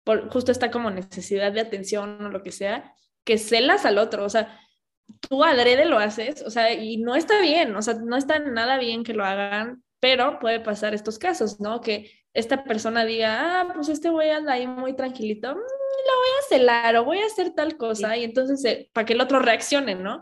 [0.03, 4.25] por justo esta como necesidad de atención o lo que sea, que celas al otro,
[4.25, 4.59] o sea,
[5.29, 8.77] tú adrede lo haces, o sea, y no está bien, o sea, no está nada
[8.77, 11.81] bien que lo hagan, pero puede pasar estos casos, ¿no?
[11.81, 15.55] Que esta persona diga, ah, pues este güey anda ahí muy tranquilito,
[16.05, 19.13] lo voy a celar o voy a hacer tal cosa y entonces eh, para que
[19.13, 20.21] el otro reaccione, ¿no?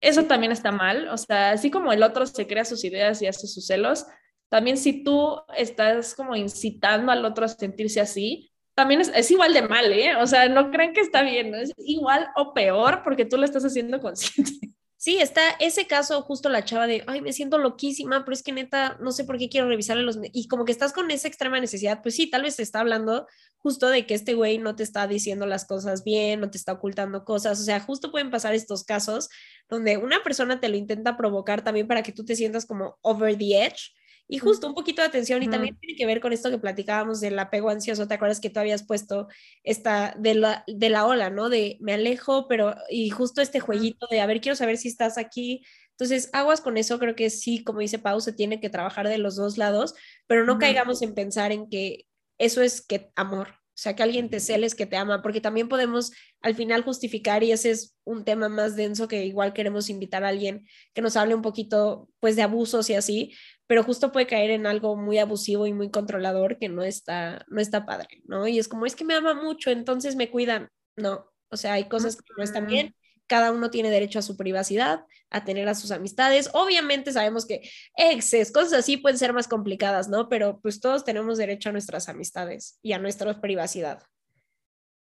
[0.00, 3.26] Eso también está mal, o sea, así como el otro se crea sus ideas y
[3.26, 4.06] hace sus celos,
[4.50, 9.54] también si tú estás como incitando al otro a sentirse así, también es, es igual
[9.54, 10.16] de mal, ¿eh?
[10.16, 13.64] O sea, no creen que está bien, es igual o peor porque tú lo estás
[13.64, 14.63] haciendo consciente.
[15.04, 18.52] Sí, está ese caso, justo la chava de, ay, me siento loquísima, pero es que
[18.52, 20.18] neta, no sé por qué quiero revisarle los...
[20.32, 23.26] Y como que estás con esa extrema necesidad, pues sí, tal vez te está hablando
[23.58, 26.72] justo de que este güey no te está diciendo las cosas bien, no te está
[26.72, 29.28] ocultando cosas, o sea, justo pueden pasar estos casos
[29.68, 33.36] donde una persona te lo intenta provocar también para que tú te sientas como over
[33.36, 33.92] the edge
[34.26, 37.20] y justo un poquito de atención y también tiene que ver con esto que platicábamos
[37.20, 39.28] del apego ansioso, ¿te acuerdas que tú habías puesto
[39.62, 41.50] esta de la, de la ola, ¿no?
[41.50, 45.18] De me alejo, pero y justo este jueguito de, a ver, quiero saber si estás
[45.18, 45.62] aquí.
[45.90, 49.18] Entonces, aguas con eso, creo que sí, como dice Pau, se tiene que trabajar de
[49.18, 49.94] los dos lados,
[50.26, 52.06] pero no caigamos en pensar en que
[52.38, 55.68] eso es que amor, o sea, que alguien te celes que te ama, porque también
[55.68, 60.24] podemos al final justificar, y ese es un tema más denso que igual queremos invitar
[60.24, 63.32] a alguien que nos hable un poquito, pues, de abusos y así,
[63.66, 67.60] pero justo puede caer en algo muy abusivo y muy controlador que no está, no
[67.60, 68.46] está padre, ¿no?
[68.46, 70.68] Y es como, es que me ama mucho, entonces me cuidan.
[70.96, 72.94] No, o sea, hay cosas que no están bien.
[73.26, 76.50] Cada uno tiene derecho a su privacidad, a tener a sus amistades.
[76.52, 77.62] Obviamente sabemos que
[77.96, 80.28] exes, cosas así pueden ser más complicadas, ¿no?
[80.28, 84.02] Pero pues todos tenemos derecho a nuestras amistades y a nuestra privacidad.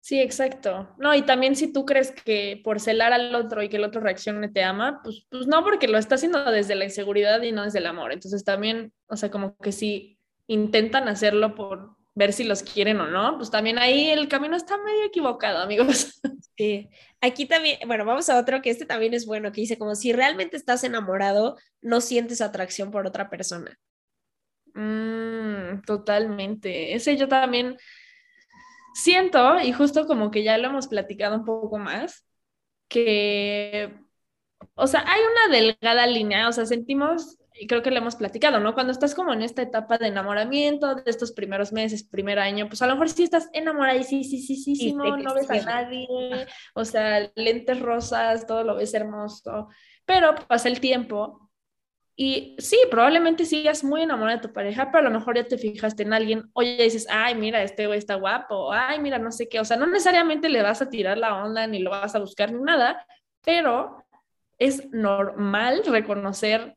[0.03, 0.93] Sí, exacto.
[0.99, 4.01] No, y también si tú crees que por celar al otro y que el otro
[4.01, 7.63] reaccione te ama, pues, pues no, porque lo está haciendo desde la inseguridad y no
[7.63, 8.13] desde el amor.
[8.13, 13.07] Entonces también, o sea, como que si intentan hacerlo por ver si los quieren o
[13.07, 16.21] no, pues también ahí el camino está medio equivocado, amigos.
[16.59, 16.91] Sí,
[17.23, 20.13] aquí también, bueno, vamos a otro que este también es bueno, que dice como si
[20.13, 23.81] realmente estás enamorado, no sientes atracción por otra persona.
[24.75, 26.95] Mm, totalmente.
[26.95, 27.79] Ese yo también
[28.95, 32.27] siento, y justo como que ya lo hemos platicado un poco más,
[32.89, 33.95] que,
[34.75, 38.61] o sea, hay una delgada línea, o sea, sentimos, y creo que lo hemos platicado,
[38.61, 38.75] ¿no?
[38.75, 42.83] Cuando estás como en esta etapa de enamoramiento, de estos primeros meses, primer año, pues
[42.83, 45.51] a lo mejor sí estás enamorada y sí, sí, sí, sí, sí, no, no ves
[45.51, 46.07] a nadie,
[46.75, 49.69] o sea, lentes rosas, todo lo ves hermoso,
[50.05, 51.52] pero pasa el tiempo
[52.15, 55.57] y sí, probablemente sigas muy enamorada de tu pareja, pero a lo mejor ya te
[55.57, 59.49] fijaste en alguien, oye, dices, ay, mira, este güey está guapo, ay, mira, no sé
[59.49, 62.19] qué, o sea, no necesariamente le vas a tirar la onda ni lo vas a
[62.19, 63.07] buscar ni nada,
[63.45, 64.05] pero
[64.59, 66.77] es normal reconocer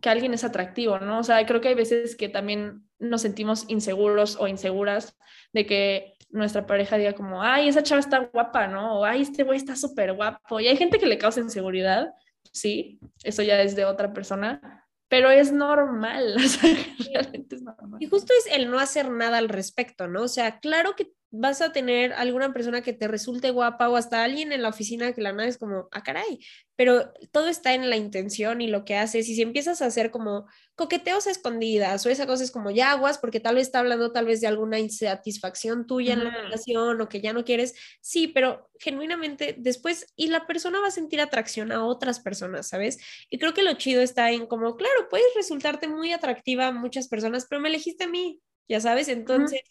[0.00, 1.18] que alguien es atractivo, ¿no?
[1.18, 5.16] O sea, creo que hay veces que también nos sentimos inseguros o inseguras
[5.52, 9.00] de que nuestra pareja diga como, ay, esa chava está guapa, ¿no?
[9.00, 10.60] O ay, este güey está súper guapo.
[10.60, 12.14] Y hay gente que le causa inseguridad,
[12.52, 16.76] sí, eso ya es de otra persona, pero es normal, o sea,
[17.12, 18.00] realmente es normal.
[18.02, 20.22] Y justo es el no hacer nada al respecto, ¿no?
[20.22, 24.24] O sea, claro que vas a tener alguna persona que te resulte guapa o hasta
[24.24, 26.40] alguien en la oficina que la nada es como, ah, caray,
[26.74, 29.28] pero todo está en la intención y lo que haces.
[29.28, 33.18] Y si empiezas a hacer como coqueteos escondidas o esa cosa es como ya aguas
[33.18, 37.08] porque tal vez está hablando tal vez de alguna insatisfacción tuya en la relación o
[37.08, 41.70] que ya no quieres, sí, pero genuinamente después y la persona va a sentir atracción
[41.70, 42.98] a otras personas, ¿sabes?
[43.28, 47.08] Y creo que lo chido está en como, claro, puedes resultarte muy atractiva a muchas
[47.08, 48.40] personas, pero me elegiste a mí,
[48.70, 49.62] ya sabes, entonces,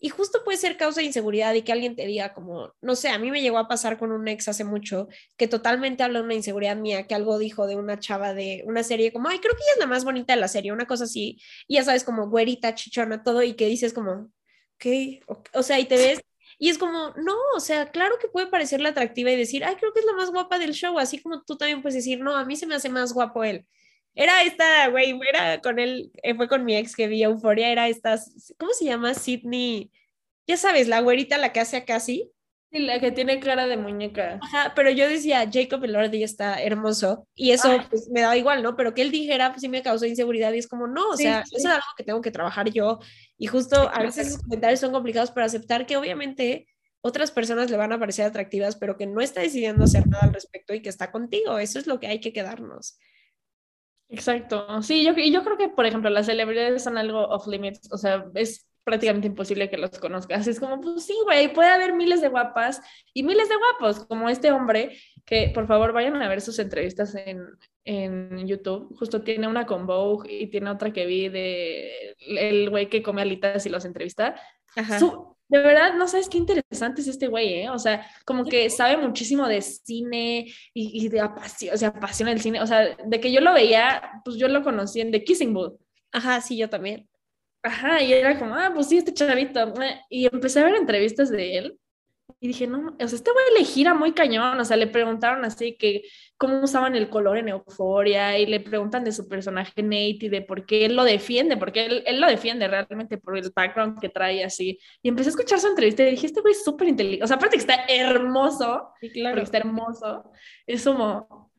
[0.00, 3.10] y justo puede ser causa de inseguridad y que alguien te diga como, no sé,
[3.10, 6.24] a mí me llegó a pasar con un ex hace mucho que totalmente habla de
[6.24, 9.54] una inseguridad mía, que algo dijo de una chava de una serie como, ay, creo
[9.54, 11.38] que ella es la más bonita de la serie, una cosa así,
[11.68, 14.30] y ya sabes, como güerita, chichona, todo, y que dices como,
[14.76, 16.20] ok, o sea, y te ves
[16.58, 19.92] y es como, no, o sea, claro que puede parecerle atractiva y decir, ay, creo
[19.92, 22.46] que es la más guapa del show, así como tú también puedes decir, no, a
[22.46, 23.66] mí se me hace más guapo él.
[24.16, 27.86] Era esta, güey, era con él, eh, fue con mi ex que vi Euforia, era
[27.86, 28.18] esta,
[28.58, 29.12] ¿cómo se llama?
[29.12, 29.90] Sydney,
[30.46, 32.32] ya sabes, la güerita, la que hace a casi.
[32.70, 34.38] la que tiene cara de muñeca.
[34.42, 38.74] Ajá, pero yo decía, Jacob Elordi está hermoso y eso pues, me daba igual, ¿no?
[38.74, 41.42] Pero que él dijera, pues sí me causó inseguridad y es como, no, o sea,
[41.42, 42.98] eso es algo que tengo que trabajar yo
[43.36, 46.66] y justo a veces esos comentarios son complicados para aceptar que obviamente
[47.02, 50.32] otras personas le van a parecer atractivas, pero que no está decidiendo hacer nada al
[50.32, 51.58] respecto y que está contigo.
[51.58, 52.98] Eso es lo que hay que quedarnos.
[54.08, 54.82] Exacto.
[54.82, 58.24] Sí, yo, yo creo que, por ejemplo, las celebridades son algo off limits, o sea,
[58.34, 60.46] es prácticamente imposible que los conozcas.
[60.46, 62.80] Es como, pues sí, güey, puede haber miles de guapas
[63.12, 67.16] y miles de guapos, como este hombre, que por favor vayan a ver sus entrevistas
[67.16, 67.44] en,
[67.84, 68.96] en YouTube.
[68.96, 73.22] Justo tiene una con Vogue y tiene otra que vi de el güey que come
[73.22, 74.36] alitas y los entrevista.
[74.76, 75.00] Ajá.
[75.48, 77.70] De verdad, no sabes qué interesante es este güey, ¿eh?
[77.70, 82.40] O sea, como que sabe muchísimo de cine y, de apasión, o sea, apasiona el
[82.40, 82.60] cine.
[82.60, 85.78] O sea, de que yo lo veía, pues yo lo conocí en The Kissing Booth.
[86.12, 87.08] Ajá, sí, yo también.
[87.62, 89.72] Ajá, y era como, ah, pues sí, este chavito.
[90.10, 91.78] Y empecé a ver entrevistas de él
[92.40, 95.44] y dije, no, o sea, este güey le gira muy cañón, o sea, le preguntaron
[95.44, 96.02] así que
[96.36, 100.42] cómo usaban el color en Euforia y le preguntan de su personaje Nate y de
[100.42, 104.08] por qué él lo defiende, porque él, él lo defiende realmente por el background que
[104.08, 104.78] trae así.
[105.02, 107.36] Y empecé a escuchar su entrevista y dije, este güey es súper inteligente, o sea,
[107.36, 109.34] aparte que está hermoso, sí, claro.
[109.34, 110.30] porque está hermoso,
[110.66, 111.50] es como,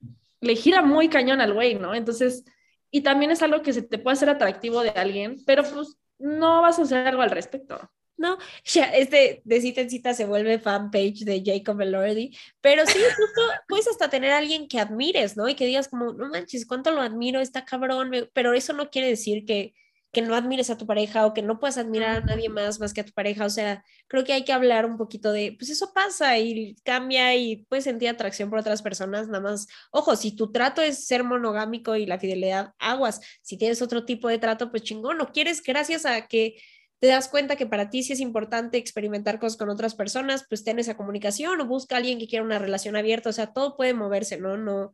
[0.41, 1.95] le gira muy cañón al güey, ¿no?
[1.95, 2.45] Entonces
[2.91, 6.61] y también es algo que se te puede hacer atractivo de alguien, pero pues no
[6.61, 7.79] vas a hacer algo al respecto.
[8.17, 12.97] No, ya este de cita en cita se vuelve fanpage de Jacob Elordi, pero sí,
[13.15, 15.47] justo puedes hasta tener a alguien que admires, ¿no?
[15.47, 19.07] Y que digas como, no manches, cuánto lo admiro, está cabrón, pero eso no quiere
[19.09, 19.75] decir que,
[20.11, 22.91] que no admires a tu pareja o que no puedas admirar a nadie más más
[22.93, 23.45] que a tu pareja.
[23.45, 27.35] O sea, creo que hay que hablar un poquito de, pues eso pasa y cambia
[27.35, 29.67] y puedes sentir atracción por otras personas, nada más.
[29.91, 33.21] Ojo, si tu trato es ser monogámico y la fidelidad, aguas.
[33.43, 36.55] Si tienes otro tipo de trato, pues chingón, no quieres gracias a que
[36.99, 40.63] te das cuenta que para ti sí es importante experimentar cosas con otras personas, pues
[40.63, 43.75] ten esa comunicación o busca a alguien que quiera una relación abierta, o sea, todo
[43.77, 44.57] puede moverse, ¿no?
[44.57, 44.93] No,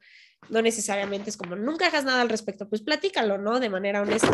[0.50, 3.60] no necesariamente es como nunca hagas nada al respecto, pues platícalo, ¿no?
[3.60, 4.30] De manera honesta.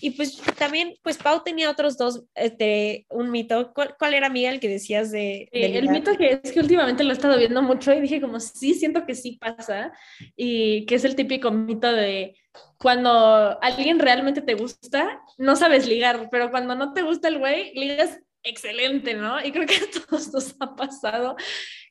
[0.00, 3.72] Y pues también, pues Pau tenía otros dos, este, un mito.
[3.74, 5.48] ¿Cuál, cuál era, Miguel, que decías de...
[5.52, 8.74] el mito que es que últimamente lo he estado viendo mucho y dije como, sí,
[8.74, 9.92] siento que sí pasa
[10.36, 12.36] y que es el típico mito de
[12.78, 17.74] cuando alguien realmente te gusta, no sabes ligar, pero cuando no te gusta el güey,
[17.74, 19.44] ligas excelente, ¿no?
[19.44, 21.36] Y creo que a todos nos ha pasado.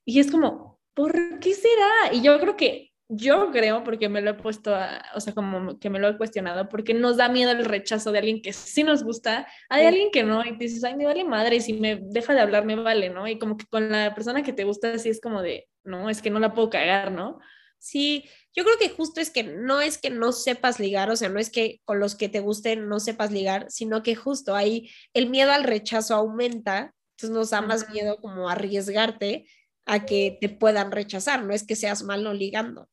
[0.05, 2.13] Y es como, ¿por qué será?
[2.13, 5.79] Y yo creo que yo creo, porque me lo he puesto, a, o sea, como
[5.79, 8.83] que me lo he cuestionado, porque nos da miedo el rechazo de alguien que sí
[8.83, 11.95] nos gusta, de alguien que no, y dices, ay, me vale madre, y si me
[12.01, 13.27] deja de hablar, me vale, ¿no?
[13.27, 16.21] Y como que con la persona que te gusta, así es como de, no, es
[16.21, 17.39] que no la puedo cagar, ¿no?
[17.79, 21.29] Sí, yo creo que justo es que no es que no sepas ligar, o sea,
[21.29, 24.89] no es que con los que te gusten no sepas ligar, sino que justo ahí
[25.13, 29.47] el miedo al rechazo aumenta, entonces nos da más miedo como arriesgarte
[29.85, 32.89] a que te puedan rechazar, no es que seas malo ligando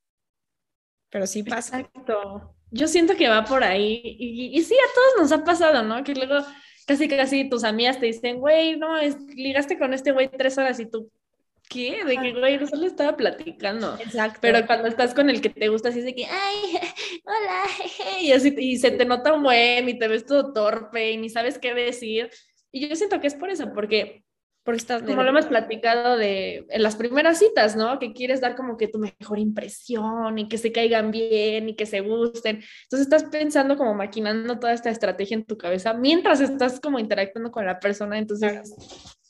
[1.14, 1.78] pero sí pasa.
[1.78, 2.56] Exacto.
[2.72, 6.02] Yo siento que va por ahí y, sí, a todos nos ha pasado, ¿no?
[6.02, 6.44] Que luego
[6.88, 10.80] casi casi tus amigas te dicen, güey, no, es, ligaste con este güey tres horas
[10.80, 11.08] y tú,
[11.68, 12.04] ¿qué?
[12.04, 13.96] De que, güey, no solo estaba platicando.
[14.00, 14.40] Exacto.
[14.42, 16.80] Pero cuando estás con el que te gusta, así es de que, ay,
[17.24, 17.62] hola,
[18.20, 21.30] y así, y se te nota un buen y te ves todo torpe y ni
[21.30, 22.28] sabes qué decir.
[22.72, 24.23] Y yo siento que es por eso, porque
[24.64, 27.98] porque estás como lo hemos platicado de en las primeras citas, ¿no?
[27.98, 31.84] Que quieres dar como que tu mejor impresión y que se caigan bien y que
[31.84, 32.62] se gusten.
[32.84, 37.52] Entonces estás pensando como maquinando toda esta estrategia en tu cabeza mientras estás como interactuando
[37.52, 38.74] con la persona, entonces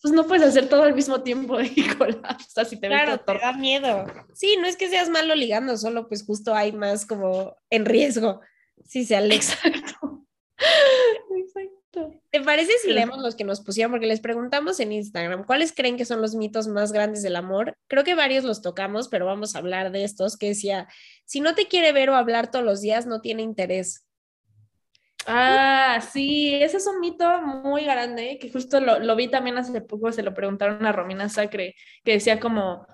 [0.00, 3.54] pues no puedes hacer todo al mismo tiempo y colapsas si te Claro, te da
[3.54, 4.04] miedo.
[4.34, 8.40] Sí, no es que seas malo ligando, solo pues justo hay más como en riesgo.
[8.86, 9.54] Sí, se aleja.
[9.66, 10.26] Exacto.
[12.30, 13.92] ¿Te parece si leemos los que nos pusieron?
[13.92, 17.76] Porque les preguntamos en Instagram, ¿cuáles creen que son los mitos más grandes del amor?
[17.86, 20.88] Creo que varios los tocamos, pero vamos a hablar de estos, que decía,
[21.24, 24.06] si no te quiere ver o hablar todos los días, no tiene interés.
[25.26, 29.80] Ah, sí, ese es un mito muy grande, que justo lo, lo vi también hace
[29.80, 32.86] poco, se lo preguntaron a Romina Sacre, que decía como,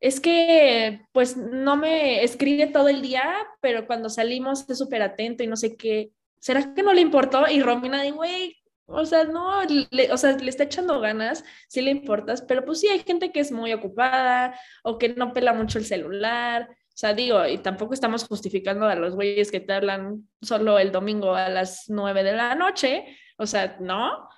[0.00, 5.42] es que pues no me escribe todo el día, pero cuando salimos es súper atento
[5.42, 6.12] y no sé qué.
[6.40, 7.46] ¿Será que no le importó?
[7.48, 11.82] Y Romina de, güey, o sea, no, le, o sea, le está echando ganas, sí
[11.82, 15.52] le importas, pero pues sí hay gente que es muy ocupada o que no pela
[15.52, 16.68] mucho el celular.
[16.70, 20.90] O sea, digo, y tampoco estamos justificando a los güeyes que te hablan solo el
[20.90, 23.04] domingo a las nueve de la noche,
[23.36, 24.28] o sea, no,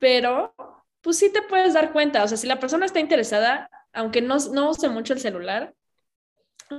[0.00, 0.54] pero
[1.02, 4.38] pues sí te puedes dar cuenta, o sea, si la persona está interesada, aunque no,
[4.52, 5.74] no use mucho el celular,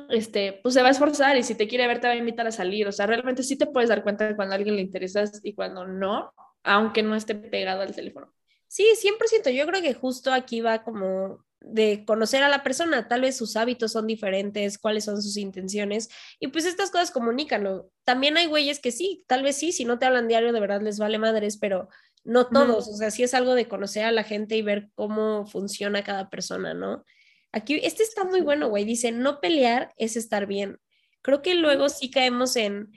[0.10, 2.48] este, pues se va a esforzar y si te quiere ver te va a invitar
[2.48, 2.88] a salir.
[2.88, 5.54] O sea, realmente sí te puedes dar cuenta de cuando a alguien le interesas y
[5.54, 6.34] cuando no,
[6.64, 8.34] aunque no esté pegado al teléfono.
[8.68, 9.52] Sí, 100%.
[9.52, 13.56] Yo creo que justo aquí va como de conocer a la persona, tal vez sus
[13.56, 17.90] hábitos son diferentes, cuáles son sus intenciones, y pues estas cosas comunícanlo.
[18.04, 20.82] También hay güeyes que sí, tal vez sí, si no te hablan diario de verdad
[20.82, 21.88] les vale madres, pero
[22.26, 25.46] no todos, o sea, sí es algo de conocer a la gente y ver cómo
[25.46, 27.06] funciona cada persona, ¿no?
[27.54, 30.80] Aquí, este está muy bueno, güey, dice, no pelear es estar bien.
[31.22, 32.92] Creo que luego sí caemos en,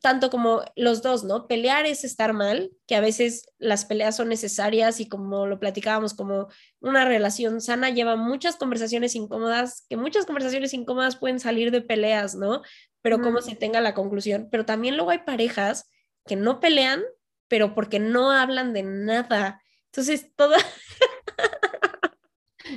[0.00, 1.46] tanto como los dos, ¿no?
[1.46, 6.14] Pelear es estar mal, que a veces las peleas son necesarias y como lo platicábamos,
[6.14, 6.48] como
[6.80, 12.34] una relación sana lleva muchas conversaciones incómodas, que muchas conversaciones incómodas pueden salir de peleas,
[12.34, 12.62] ¿no?
[13.02, 14.48] Pero cómo se tenga la conclusión.
[14.50, 15.90] Pero también luego hay parejas
[16.26, 17.02] que no pelean,
[17.48, 19.62] pero porque no hablan de nada.
[19.86, 20.54] Entonces, todo...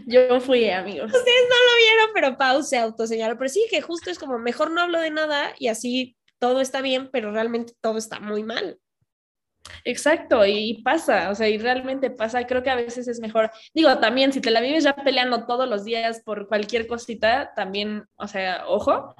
[0.05, 1.05] Yo fui, amigos.
[1.05, 3.37] Ustedes no lo vieron, pero Pau se autoseñaló.
[3.37, 6.81] Pero sí, que justo es como, mejor no hablo de nada y así todo está
[6.81, 8.79] bien, pero realmente todo está muy mal.
[9.85, 13.95] Exacto, y pasa, o sea, y realmente pasa, creo que a veces es mejor, digo,
[13.99, 18.27] también si te la vives ya peleando todos los días por cualquier cosita, también, o
[18.27, 19.15] sea, ojo,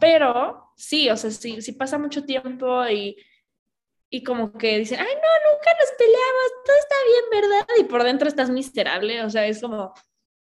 [0.00, 3.16] pero sí, o sea, si, si pasa mucho tiempo y,
[4.14, 7.66] y como que dicen, ay, no, nunca nos peleamos, todo está bien, ¿verdad?
[7.80, 9.92] Y por dentro estás miserable, o sea, es como,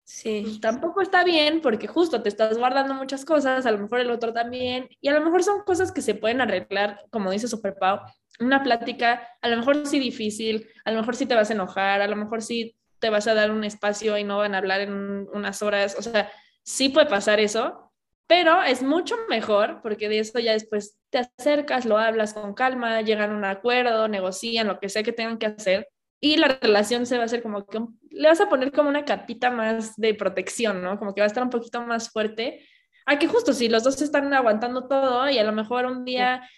[0.05, 0.43] Sí.
[0.45, 4.11] Pues, tampoco está bien porque justo te estás guardando muchas cosas, a lo mejor el
[4.11, 7.77] otro también, y a lo mejor son cosas que se pueden arreglar, como dice Super
[7.77, 8.01] Pau,
[8.41, 12.03] una plática, a lo mejor sí difícil, a lo mejor sí te vas a enojar,
[12.03, 14.83] a lo mejor sí te vas a dar un espacio y no van a hablar
[14.83, 16.31] en unas horas, o sea,
[16.62, 17.91] sí puede pasar eso,
[18.27, 23.03] pero es mucho mejor porque de eso ya después te acercas, lo hablas con calma,
[23.03, 25.89] llegan a un acuerdo, negocian, lo que sea que tengan que hacer,
[26.25, 29.05] y la relación se va a hacer como que le vas a poner como una
[29.05, 30.97] capita más de protección, ¿no?
[30.97, 32.64] Como que va a estar un poquito más fuerte.
[33.07, 36.49] A que justo si los dos están aguantando todo y a lo mejor un día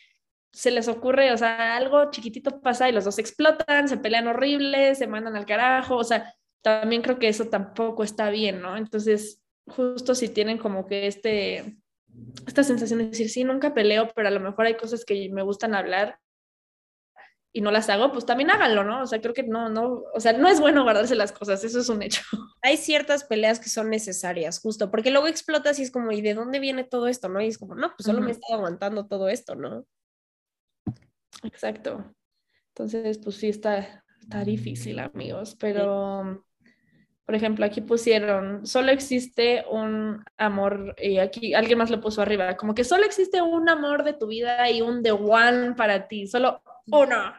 [0.52, 4.98] se les ocurre, o sea, algo chiquitito pasa y los dos explotan, se pelean horribles,
[4.98, 8.76] se mandan al carajo, o sea, también creo que eso tampoco está bien, ¿no?
[8.76, 11.78] Entonces, justo si tienen como que este,
[12.46, 15.42] esta sensación de decir, sí, nunca peleo, pero a lo mejor hay cosas que me
[15.42, 16.18] gustan hablar,
[17.56, 19.02] y no las hago, pues también háganlo, ¿no?
[19.02, 21.78] O sea, creo que no, no, o sea, no es bueno guardarse las cosas, eso
[21.78, 22.20] es un hecho.
[22.62, 26.34] Hay ciertas peleas que son necesarias, justo, porque luego explotas y es como, ¿y de
[26.34, 27.40] dónde viene todo esto, no?
[27.40, 29.86] Y es como, no, pues solo me he estado aguantando todo esto, ¿no?
[31.44, 32.12] Exacto.
[32.74, 36.44] Entonces, pues sí, está, está difícil, amigos, pero,
[37.24, 42.56] por ejemplo, aquí pusieron, solo existe un amor, y aquí alguien más lo puso arriba,
[42.56, 46.26] como que solo existe un amor de tu vida y un the one para ti,
[46.26, 47.34] solo uno.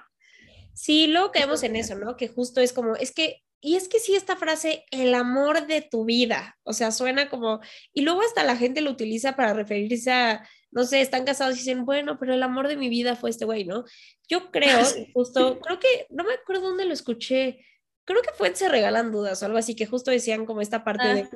[0.73, 2.17] Sí, luego caemos en eso, ¿no?
[2.17, 5.81] Que justo es como, es que, y es que sí, esta frase, el amor de
[5.81, 7.61] tu vida, o sea, suena como,
[7.93, 11.59] y luego hasta la gente lo utiliza para referirse a, no sé, están casados y
[11.59, 13.85] dicen, bueno, pero el amor de mi vida fue este güey, ¿no?
[14.27, 14.79] Yo creo,
[15.13, 17.59] justo, creo que, no me acuerdo dónde lo escuché,
[18.05, 20.83] creo que fue en Se Regalan Dudas o algo así, que justo decían como esta
[20.83, 21.29] parte de,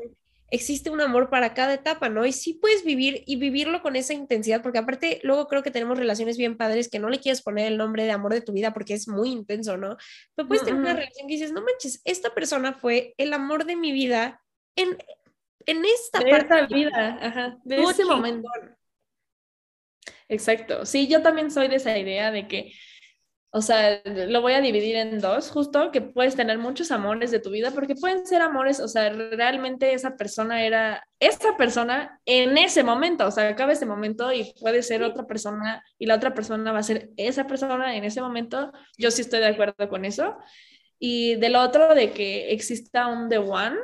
[0.51, 2.25] existe un amor para cada etapa, ¿no?
[2.25, 5.97] Y sí puedes vivir y vivirlo con esa intensidad, porque aparte luego creo que tenemos
[5.97, 8.73] relaciones bien padres que no le quieres poner el nombre de amor de tu vida
[8.73, 9.97] porque es muy intenso, ¿no?
[10.35, 13.75] Pero puedes tener una relación que dices, no manches, esta persona fue el amor de
[13.75, 14.41] mi vida
[14.75, 14.97] en,
[15.65, 16.73] en esta de parte.
[16.73, 18.49] vida, ajá, de ese momento.
[20.27, 20.85] Exacto.
[20.85, 22.71] Sí, yo también soy de esa idea de que
[23.51, 27.39] o sea, lo voy a dividir en dos, justo que puedes tener muchos amores de
[27.39, 32.57] tu vida, porque pueden ser amores, o sea, realmente esa persona era esa persona en
[32.59, 36.35] ese momento, o sea, acaba ese momento y puede ser otra persona y la otra
[36.35, 38.71] persona va a ser esa persona en ese momento.
[38.97, 40.37] Yo sí estoy de acuerdo con eso.
[40.99, 43.77] Y del otro, de que exista un The One,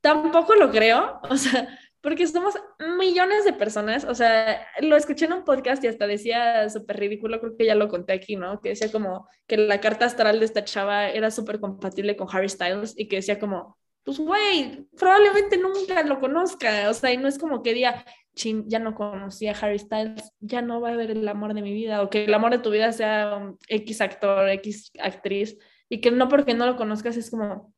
[0.00, 2.54] tampoco lo creo, o sea, porque somos
[2.98, 7.40] millones de personas, o sea, lo escuché en un podcast y hasta decía súper ridículo,
[7.40, 8.60] creo que ya lo conté aquí, ¿no?
[8.60, 12.48] Que decía como que la carta astral de esta chava era súper compatible con Harry
[12.48, 17.28] Styles y que decía como, pues güey, probablemente nunca lo conozca, o sea, y no
[17.28, 20.92] es como que diga, chin, ya no conocí a Harry Styles, ya no va a
[20.92, 23.58] haber el amor de mi vida, o que el amor de tu vida sea un
[23.68, 27.74] X actor, X actriz, y que no porque no lo conozcas es como,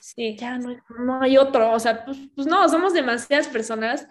[0.00, 0.36] Sí.
[0.38, 4.06] Ya no, no hay otro, o sea, pues, pues, no, somos demasiadas personas.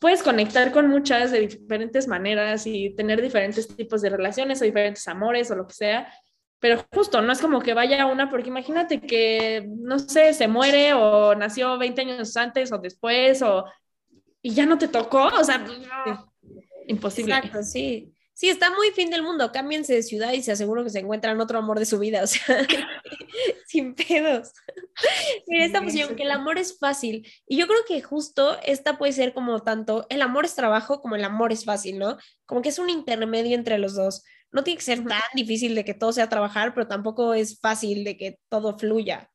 [0.00, 5.06] Puedes conectar con muchas de diferentes maneras y tener diferentes tipos de relaciones o diferentes
[5.08, 6.12] amores o lo que sea,
[6.58, 10.94] pero justo no es como que vaya una, porque imagínate que, no sé, se muere
[10.94, 13.66] o nació 20 años antes o después o
[14.40, 15.64] y ya no te tocó, o sea,
[16.86, 17.34] imposible.
[17.34, 20.90] Exacto, sí sí, está muy fin del mundo, cámbiense de ciudad y se aseguro que
[20.90, 22.66] se encuentran otro amor de su vida, o sea,
[23.66, 24.52] sin pedos.
[25.46, 29.12] Mira, esta posición, que el amor es fácil, y yo creo que justo esta puede
[29.12, 32.18] ser como tanto, el amor es trabajo como el amor es fácil, ¿no?
[32.46, 34.24] Como que es un intermedio entre los dos.
[34.52, 38.04] No tiene que ser tan difícil de que todo sea trabajar, pero tampoco es fácil
[38.04, 39.30] de que todo fluya.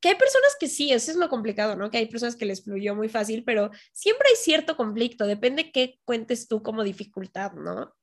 [0.00, 1.90] que hay personas que sí, eso es lo complicado, ¿no?
[1.90, 6.00] Que hay personas que les fluyó muy fácil, pero siempre hay cierto conflicto, depende qué
[6.04, 7.94] cuentes tú como dificultad, ¿no?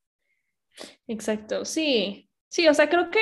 [1.08, 3.20] Exacto, sí, sí, o sea, creo que,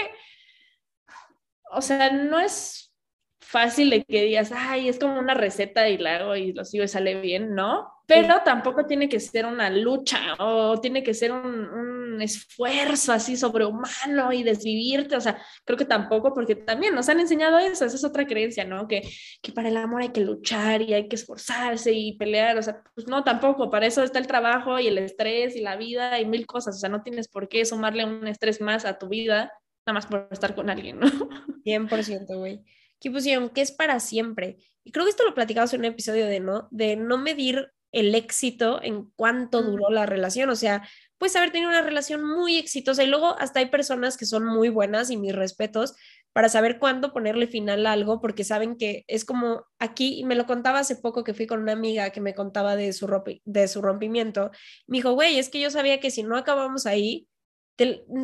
[1.71, 2.93] o sea, no es
[3.41, 6.83] fácil de que digas, ay, es como una receta y la hago y lo sigo
[6.83, 7.91] y sale bien, ¿no?
[8.07, 13.35] Pero tampoco tiene que ser una lucha o tiene que ser un, un, esfuerzo así
[13.37, 17.95] sobrehumano y desvivirte, o sea, creo que tampoco, porque también nos han enseñado eso, esa
[17.95, 18.87] es otra creencia, ¿no?
[18.87, 19.03] Que,
[19.41, 22.81] que para el amor hay que luchar y hay que esforzarse y pelear, o sea,
[22.95, 26.25] pues no, tampoco, para eso está el trabajo y el estrés y la vida y
[26.25, 29.51] mil cosas, o sea, no tienes por qué sumarle un estrés más a tu vida,
[29.85, 31.07] nada más por estar con alguien, ¿no?
[31.65, 32.63] 100%, güey
[32.99, 34.57] que pusieron que es para siempre.
[34.83, 38.13] Y creo que esto lo platicamos en un episodio de no, de no medir el
[38.15, 40.49] éxito en cuánto duró la relación.
[40.49, 44.25] O sea, puedes haber tenido una relación muy exitosa y luego hasta hay personas que
[44.25, 45.95] son muy buenas y mis respetos
[46.33, 50.35] para saber cuándo ponerle final a algo porque saben que es como aquí, y me
[50.35, 53.07] lo contaba hace poco que fui con una amiga que me contaba de su,
[53.43, 54.51] de su rompimiento.
[54.85, 57.27] Me dijo, güey, es que yo sabía que si no acabamos ahí,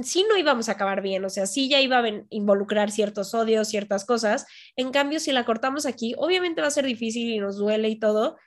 [0.03, 3.67] sí no íbamos a acabar bien, o sea, sí ya iba a involucrar ciertos odios,
[3.67, 4.45] ciertas cosas.
[4.75, 7.99] En cambio, si la cortamos aquí, obviamente va a ser difícil y nos duele y
[7.99, 8.37] todo,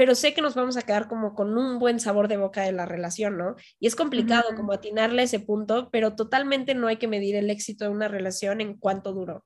[0.00, 2.72] pero sé que nos vamos a quedar como con un buen sabor de boca de
[2.72, 3.56] la relación, ¿no?
[3.78, 7.84] Y es complicado como atinarle ese punto, pero totalmente no hay que medir el éxito
[7.84, 9.44] de una relación en cuánto duró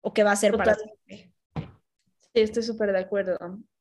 [0.00, 1.34] o qué va a ser para siempre.
[1.54, 3.36] Sí, estoy súper de acuerdo.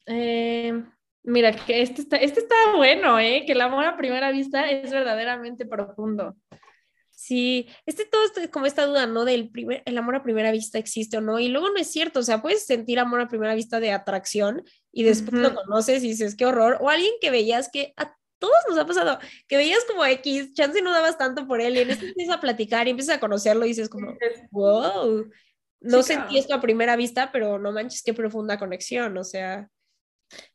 [0.06, 0.84] Eh,
[1.24, 3.46] mira, que este está, este está bueno, ¿eh?
[3.46, 6.36] Que el amor a primera vista es verdaderamente profundo.
[7.32, 9.24] Sí, este todo es como esta duda, ¿no?
[9.24, 12.20] Del primer, el amor a primera vista existe o no, y luego no es cierto,
[12.20, 16.10] o sea, puedes sentir amor a primera vista de atracción y después lo conoces y
[16.10, 19.18] dices, qué horror, o alguien que veías que a todos nos ha pasado,
[19.48, 22.42] que veías como X, chance no dabas tanto por él, y en este empiezas a
[22.42, 24.14] platicar y empiezas a conocerlo y dices como,
[24.52, 25.26] wow,
[25.80, 29.70] no sentí esto a primera vista, pero no manches, qué profunda conexión, o sea.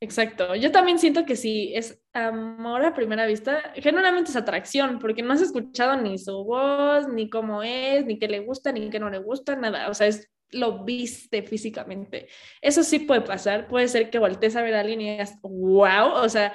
[0.00, 5.22] Exacto, yo también siento que sí, es amor a primera vista, generalmente es atracción, porque
[5.22, 8.98] no has escuchado ni su voz, ni cómo es, ni qué le gusta, ni qué
[8.98, 12.28] no le gusta, nada, o sea, es lo viste físicamente.
[12.60, 16.12] Eso sí puede pasar, puede ser que voltees a ver a alguien y digas, wow,
[16.14, 16.52] o sea,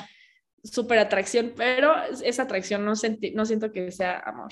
[0.64, 1.94] súper atracción, pero
[2.24, 2.94] esa atracción no,
[3.34, 4.52] no siento que sea amor.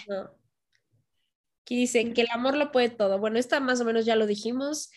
[1.64, 3.20] Aquí dice que el amor lo puede todo.
[3.20, 4.92] Bueno, esta más o menos ya lo dijimos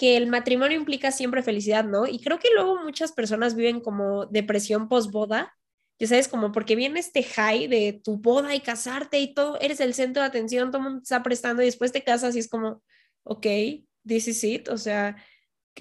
[0.00, 2.06] que el matrimonio implica siempre felicidad, ¿no?
[2.06, 5.54] Y creo que luego muchas personas viven como depresión post-boda,
[5.98, 9.78] ya sabes, como porque viene este high de tu boda y casarte y todo, eres
[9.80, 12.48] el centro de atención, todo el mundo está prestando y después te casas y es
[12.48, 12.82] como,
[13.24, 13.46] ok,
[14.06, 15.22] this is it, o sea,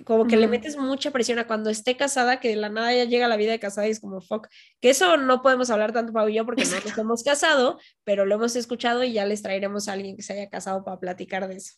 [0.04, 3.06] como que le metes mucha presión a cuando esté casada, que de la nada ya
[3.06, 4.50] llega la vida de casada y es como, fuck,
[4.82, 8.26] que eso no podemos hablar tanto Pau y yo porque no nos hemos casado, pero
[8.26, 11.48] lo hemos escuchado y ya les traeremos a alguien que se haya casado para platicar
[11.48, 11.76] de eso.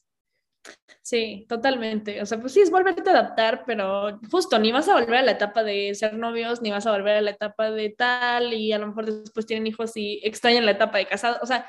[1.02, 2.22] Sí, totalmente.
[2.22, 5.22] O sea, pues sí, es volverte a adaptar, pero justo ni vas a volver a
[5.24, 8.72] la etapa de ser novios, ni vas a volver a la etapa de tal, y
[8.72, 11.40] a lo mejor después tienen hijos y extrañan la etapa de casado.
[11.42, 11.66] O sea,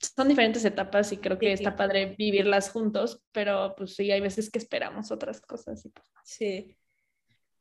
[0.00, 4.50] son diferentes etapas y creo que está padre vivirlas juntos, pero pues sí, hay veces
[4.50, 5.84] que esperamos otras cosas.
[5.84, 6.76] Y pues, sí.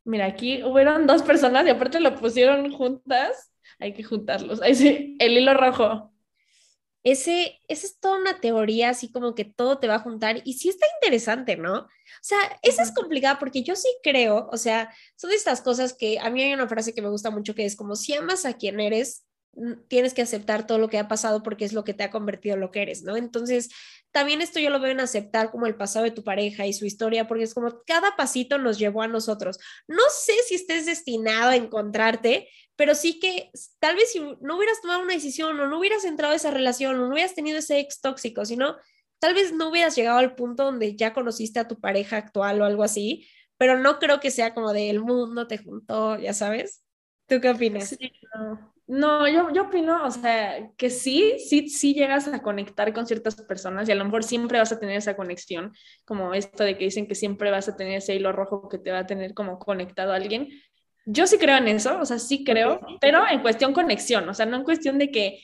[0.04, 3.52] Mira, aquí hubieron dos personas y aparte lo pusieron juntas.
[3.80, 4.62] Hay que juntarlos.
[4.62, 6.14] Ahí sí, el hilo rojo
[7.12, 10.54] ese, esa es toda una teoría, así como que todo te va a juntar y
[10.54, 11.80] sí está interesante, ¿no?
[11.80, 11.88] O
[12.22, 16.30] sea, esa es complicada porque yo sí creo, o sea, son estas cosas que a
[16.30, 18.80] mí hay una frase que me gusta mucho que es como si amas a quien
[18.80, 19.27] eres,
[19.88, 22.56] tienes que aceptar todo lo que ha pasado porque es lo que te ha convertido
[22.56, 23.18] en lo que eres, ¿no?
[23.18, 23.70] Entonces,
[24.12, 26.86] también esto yo lo veo en aceptar como el pasado de tu pareja y su
[26.86, 29.60] historia, porque es como cada pasito nos llevó a nosotros.
[29.88, 34.82] No sé si estés destinado a encontrarte, pero sí que tal vez si no hubieras
[34.82, 37.80] tomado una decisión o no hubieras entrado a esa relación o no hubieras tenido ese
[37.80, 38.78] ex tóxico, sino
[39.20, 42.66] tal vez no hubieras llegado al punto donde ya conociste a tu pareja actual o
[42.66, 43.28] algo así,
[43.58, 46.84] pero no creo que sea como de el mundo te juntó, ya sabes.
[47.28, 47.90] ¿Tú qué opinas?
[47.90, 48.12] Sí,
[48.88, 53.88] yo, yo opino, o sea, que sí, sí, sí llegas a conectar con ciertas personas
[53.88, 55.74] y a lo mejor siempre vas a tener esa conexión,
[56.06, 58.92] como esto de que dicen que siempre vas a tener ese hilo rojo que te
[58.92, 60.50] va a tener como conectado a alguien.
[61.06, 64.46] Yo sí creo en eso, o sea, sí creo, pero en cuestión conexión, o sea,
[64.46, 65.40] no en cuestión de que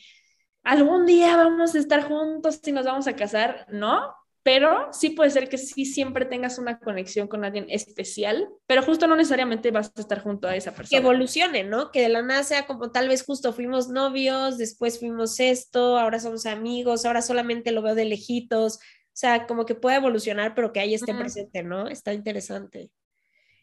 [0.63, 4.13] algún día vamos a estar juntos y nos vamos a casar, no,
[4.43, 9.07] pero sí puede ser que sí siempre tengas una conexión con alguien especial, pero justo
[9.07, 10.89] no necesariamente vas a estar junto a esa persona.
[10.89, 11.91] Que evolucione, ¿no?
[11.91, 16.19] Que de la nada sea como tal vez justo fuimos novios, después fuimos esto, ahora
[16.19, 20.73] somos amigos, ahora solamente lo veo de lejitos, o sea, como que puede evolucionar, pero
[20.73, 21.87] que ahí esté presente, ¿no?
[21.87, 22.91] Está interesante.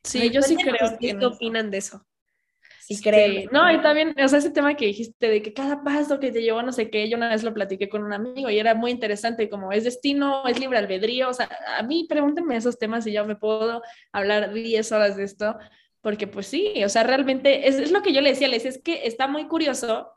[0.03, 1.19] Sí, yo sí creo que...
[1.19, 2.07] ¿Qué opinan de eso?
[2.91, 3.49] Sí, creo.
[3.53, 6.43] No, y también, o sea, ese tema que dijiste de que cada paso que te
[6.43, 8.91] llevó, no sé qué, yo una vez lo platiqué con un amigo y era muy
[8.91, 13.13] interesante, como es destino, es libre albedrío, o sea, a mí pregúntenme esos temas y
[13.13, 15.57] yo me puedo hablar 10 horas de esto,
[16.01, 18.83] porque pues sí, o sea, realmente es, es lo que yo le decía, les es
[18.83, 20.11] que está muy curioso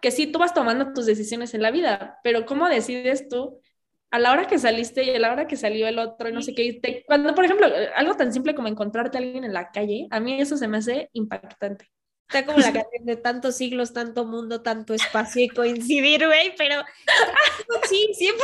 [0.00, 3.60] que sí, tú vas tomando tus decisiones en la vida, pero ¿cómo decides tú
[4.10, 6.42] a la hora que saliste y a la hora que salió el otro y no
[6.42, 7.04] sé qué.
[7.06, 10.40] cuando, por ejemplo, algo tan simple como encontrarte a alguien en la calle, a mí
[10.40, 11.90] eso se me hace impactante.
[12.28, 16.82] Está como la canción de tantos siglos, tanto mundo, tanto espacio y coincidir, güey, pero
[17.88, 18.36] sí, 100%,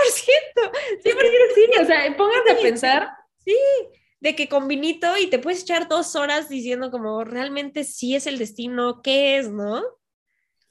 [1.03, 3.09] 100% sí, o sea, pónganse a pensar.
[3.39, 3.57] Sí,
[4.21, 8.29] de que con vinito y te puedes echar dos horas diciendo como realmente sí es
[8.29, 9.83] el destino, ¿qué es, no?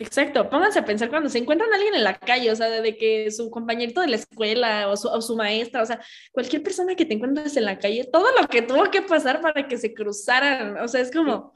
[0.02, 2.98] Exacto, pónganse a pensar cuando se encuentran a alguien en la calle, o sea, de
[2.98, 7.14] que su compañerito de la escuela o su, maestra, o sea, cualquier persona que te
[7.14, 10.88] encuentres en la calle, todo lo que tuvo que pasar para que se cruzaran, o
[10.88, 11.54] sea, es como...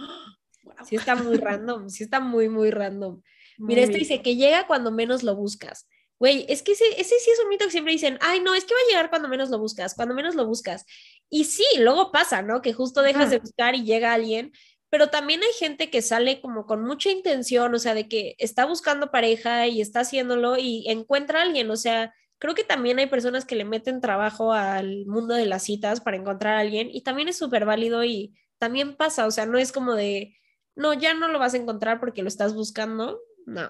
[0.85, 3.19] Sí, está muy random, sí está muy, muy random.
[3.57, 5.87] Mira, esto dice que llega cuando menos lo buscas.
[6.19, 8.65] Güey, es que ese, ese sí es un mito que siempre dicen, ay, no, es
[8.65, 10.85] que va a llegar cuando menos lo buscas, cuando menos lo buscas.
[11.29, 12.61] Y sí, luego pasa, ¿no?
[12.61, 14.51] Que justo dejas de buscar y llega alguien,
[14.95, 18.63] pero también hay gente que sale como con mucha intención, o sea, de que está
[18.63, 23.07] buscando pareja y está haciéndolo y encuentra a alguien, o sea, creo que también hay
[23.07, 27.01] personas que le meten trabajo al mundo de las citas para encontrar a alguien y
[27.01, 30.37] también es súper válido y también pasa, o sea, no es como de,
[30.75, 33.69] no, ya no lo vas a encontrar porque lo estás buscando, no.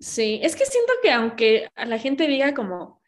[0.00, 3.01] Sí, es que siento que aunque a la gente diga como,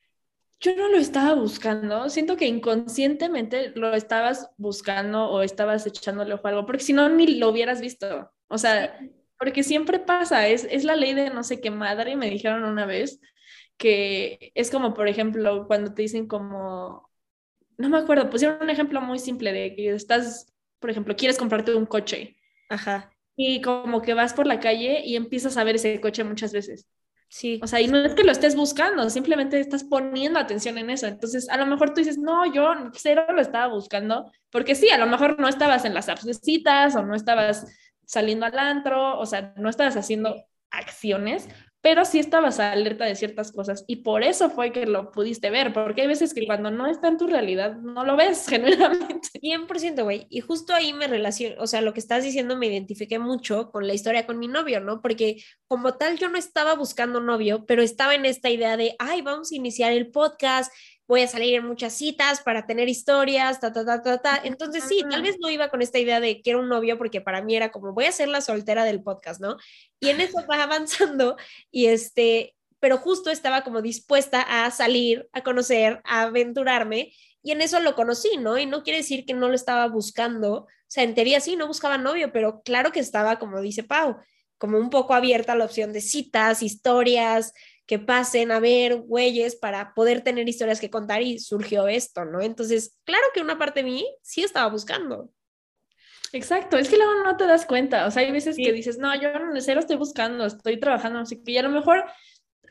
[0.61, 6.47] yo no lo estaba buscando, siento que inconscientemente lo estabas buscando o estabas echándole ojo
[6.47, 8.33] a algo, porque si no, ni lo hubieras visto.
[8.49, 8.99] O sea,
[9.39, 12.87] porque siempre pasa, es, es la ley de no sé qué madre, me dijeron una
[12.87, 13.21] vez,
[13.77, 17.11] que es como, por ejemplo, cuando te dicen como,
[17.77, 21.75] no me acuerdo, pusieron un ejemplo muy simple de que estás, por ejemplo, quieres comprarte
[21.75, 22.37] un coche.
[22.71, 23.11] Ajá.
[23.37, 26.87] Y como que vas por la calle y empiezas a ver ese coche muchas veces.
[27.35, 27.59] Sí.
[27.65, 31.09] O sea, y no es que lo estés buscando, simplemente estás poniendo atención en eso.
[31.09, 34.99] Entonces, a lo mejor tú dices, no, yo cero lo estaba buscando, porque sí, a
[34.99, 36.25] lo mejor no estabas en las apps
[36.95, 37.67] o no estabas
[38.07, 41.49] saliendo al antro, o sea, no estabas haciendo acciones,
[41.85, 45.75] pero sí estabas alerta de ciertas cosas y por eso fue que lo pudiste ver,
[45.75, 49.29] porque hay veces que cuando no está en tu realidad no lo ves genuinamente.
[49.39, 53.19] 100%, güey, y justo ahí me relaciono, o sea, lo que estás diciendo me identifiqué
[53.19, 55.03] mucho con la historia con mi novio, ¿no?
[55.03, 59.21] Porque como tal yo no estaba buscando novio, pero estaba en esta idea de, ay,
[59.21, 60.73] vamos a iniciar el podcast,
[61.07, 64.41] voy a salir en muchas citas para tener historias, ta, ta, ta, ta, ta.
[64.43, 67.43] Entonces sí, tal vez no iba con esta idea de quiero un novio porque para
[67.43, 69.57] mí era como voy a ser la soltera del podcast, ¿no?
[70.01, 71.37] Y en eso va avanzando
[71.71, 77.61] y este, pero justo estaba como dispuesta a salir, a conocer, a aventurarme y en
[77.61, 78.57] eso lo conocí, ¿no?
[78.57, 81.67] Y no quiere decir que no lo estaba buscando, o sea, en teoría sí, no
[81.67, 84.17] buscaba novio, pero claro que estaba, como dice Pau,
[84.57, 87.53] como un poco abierta a la opción de citas, historias,
[87.87, 92.41] que pasen a ver güeyes para poder tener historias que contar y surgió esto, ¿no?
[92.41, 95.31] Entonces, claro que una parte de mí sí estaba buscando.
[96.33, 99.15] Exacto, es que luego no te das cuenta, o sea, hay veces que dices, no,
[99.15, 102.05] yo no cero estoy buscando, estoy trabajando, así que a lo mejor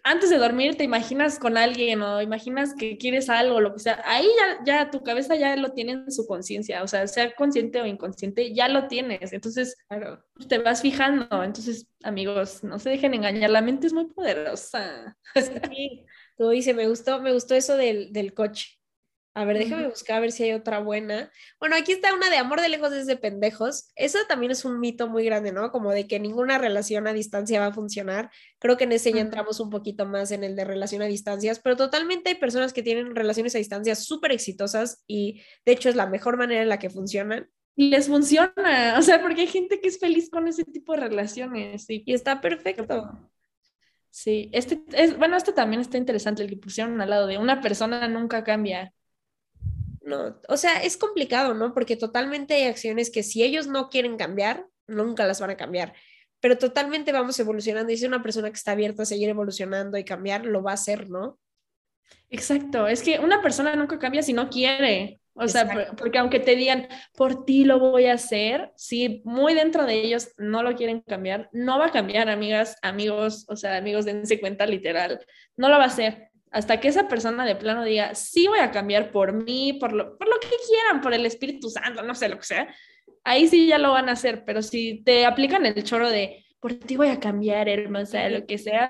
[0.03, 4.01] antes de dormir te imaginas con alguien o imaginas que quieres algo, lo que sea,
[4.05, 7.81] ahí ya, ya tu cabeza ya lo tiene en su conciencia, o sea, sea consciente
[7.81, 13.13] o inconsciente, ya lo tienes, entonces claro, te vas fijando, entonces amigos, no se dejen
[13.13, 15.17] engañar, la mente es muy poderosa.
[15.69, 16.05] Sí,
[16.37, 18.79] tú dices, me gustó, me gustó eso del, del coche.
[19.36, 21.31] A ver, déjame buscar a ver si hay otra buena.
[21.59, 23.91] Bueno, aquí está una de amor de lejos desde pendejos.
[23.95, 25.71] Eso también es un mito muy grande, ¿no?
[25.71, 28.29] Como de que ninguna relación a distancia va a funcionar.
[28.59, 31.59] Creo que en ese ya entramos un poquito más en el de relación a distancias,
[31.59, 35.95] pero totalmente hay personas que tienen relaciones a distancia súper exitosas y de hecho es
[35.95, 37.49] la mejor manera en la que funcionan.
[37.75, 40.99] Y les funciona, o sea, porque hay gente que es feliz con ese tipo de
[40.99, 41.86] relaciones.
[41.89, 43.31] Y está perfecto.
[44.11, 47.61] Sí, este es, bueno, este también está interesante, el que pusieron al lado de una
[47.61, 48.93] persona nunca cambia
[50.03, 51.73] no, o sea, es complicado, ¿no?
[51.73, 55.93] Porque totalmente hay acciones que si ellos no quieren cambiar, nunca las van a cambiar,
[56.41, 60.03] pero totalmente vamos evolucionando y si una persona que está abierta a seguir evolucionando y
[60.03, 61.39] cambiar, lo va a hacer, ¿no?
[62.29, 66.55] Exacto, es que una persona nunca cambia si no quiere, o sea, porque aunque te
[66.55, 71.01] digan, por ti lo voy a hacer, si muy dentro de ellos no lo quieren
[71.01, 75.25] cambiar, no va a cambiar, amigas, amigos, o sea, amigos, dense cuenta literal,
[75.55, 78.71] no lo va a hacer hasta que esa persona de plano diga, sí voy a
[78.71, 82.29] cambiar por mí, por lo, por lo que quieran, por el Espíritu Santo, no sé
[82.29, 82.73] lo que sea,
[83.23, 86.75] ahí sí ya lo van a hacer, pero si te aplican el choro de, por
[86.75, 88.89] ti voy a cambiar, hermosa, lo que sea,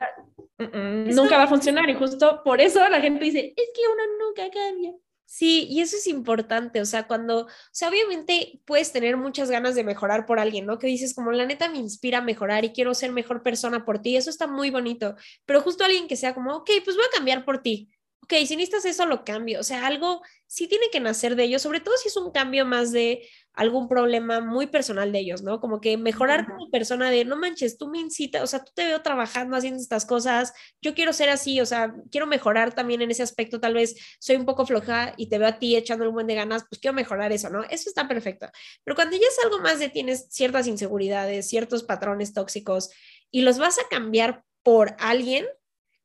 [0.59, 4.49] nunca va a funcionar y justo por eso la gente dice, es que uno nunca
[4.51, 4.91] cambia.
[5.25, 9.73] Sí, y eso es importante, o sea, cuando, o sea, obviamente puedes tener muchas ganas
[9.73, 10.77] de mejorar por alguien, ¿no?
[10.77, 13.99] Que dices como la neta me inspira a mejorar y quiero ser mejor persona por
[13.99, 15.15] ti, eso está muy bonito,
[15.45, 17.89] pero justo alguien que sea como, ok, pues voy a cambiar por ti,
[18.23, 21.61] ok, si necesitas eso, lo cambio, o sea, algo sí tiene que nacer de ellos,
[21.61, 25.59] sobre todo si es un cambio más de algún problema muy personal de ellos, ¿no?
[25.59, 28.85] Como que mejorar como persona de, no manches, tú me incitas, o sea, tú te
[28.85, 33.11] veo trabajando haciendo estas cosas, yo quiero ser así, o sea, quiero mejorar también en
[33.11, 36.13] ese aspecto, tal vez soy un poco floja y te veo a ti echando un
[36.13, 37.63] buen de ganas, pues quiero mejorar eso, ¿no?
[37.65, 38.47] Eso está perfecto.
[38.85, 42.89] Pero cuando ya es algo más de tienes ciertas inseguridades, ciertos patrones tóxicos
[43.31, 45.45] y los vas a cambiar por alguien,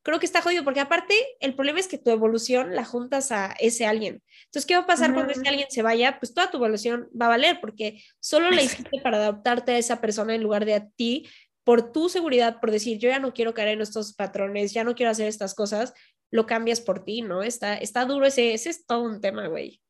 [0.03, 3.55] creo que está jodido, porque aparte el problema es que tu evolución la juntas a
[3.59, 4.23] ese alguien.
[4.45, 6.19] Entonces, ¿qué va a pasar cuando ese alguien se vaya?
[6.19, 10.01] Pues toda tu evolución va a valer, porque solo la hiciste para adaptarte a esa
[10.01, 11.27] persona en lugar de a ti,
[11.63, 14.95] por tu seguridad, por decir, yo ya no quiero caer en estos patrones, ya no
[14.95, 15.93] quiero hacer estas cosas,
[16.31, 17.43] lo cambias por ti, ¿no?
[17.43, 19.81] Está, está duro ese, ese es todo un tema, güey.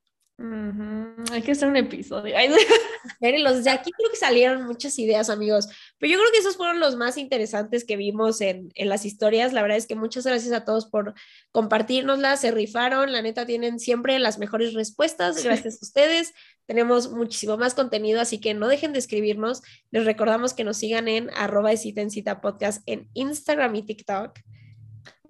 [1.31, 2.33] Hay que hacer un episodio.
[3.43, 5.67] los de aquí creo que salieron muchas ideas, amigos.
[5.97, 9.51] Pero yo creo que esos fueron los más interesantes que vimos en, en las historias.
[9.51, 11.13] La verdad es que muchas gracias a todos por
[11.51, 12.39] compartirnoslas.
[12.39, 13.11] Se rifaron.
[13.11, 15.43] La neta, tienen siempre las mejores respuestas.
[15.43, 16.33] Gracias a ustedes.
[16.65, 19.61] Tenemos muchísimo más contenido, así que no dejen de escribirnos.
[19.91, 23.83] Les recordamos que nos sigan en arroba de cita en cita podcast en Instagram y
[23.83, 24.39] TikTok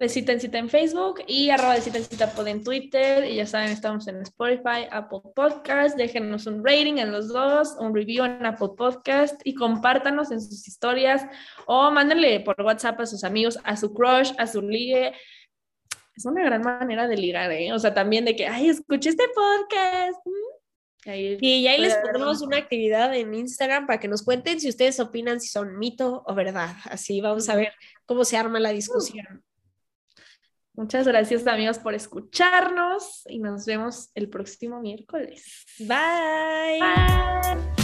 [0.00, 3.22] de Cita en Cita en Facebook y arroba de Cita en Cita pod en Twitter.
[3.30, 5.94] Y ya saben, estamos en Spotify, Apple Podcast.
[5.94, 10.66] Déjenos un rating en los dos, un review en Apple Podcast y compártanos en sus
[10.66, 11.26] historias
[11.66, 15.12] o mándenle por WhatsApp a sus amigos, a su crush, a su ligue.
[16.16, 17.70] Es una gran manera de ligar, ¿eh?
[17.74, 20.18] O sea, también de que, ay, escuché este podcast.
[21.04, 25.42] y ahí les pondremos una actividad en Instagram para que nos cuenten si ustedes opinan
[25.42, 26.74] si son mito o verdad.
[26.84, 27.74] Así vamos a ver
[28.06, 29.44] cómo se arma la discusión.
[30.80, 35.66] Muchas gracias amigos por escucharnos y nos vemos el próximo miércoles.
[35.78, 36.80] Bye.
[36.80, 37.79] Bye.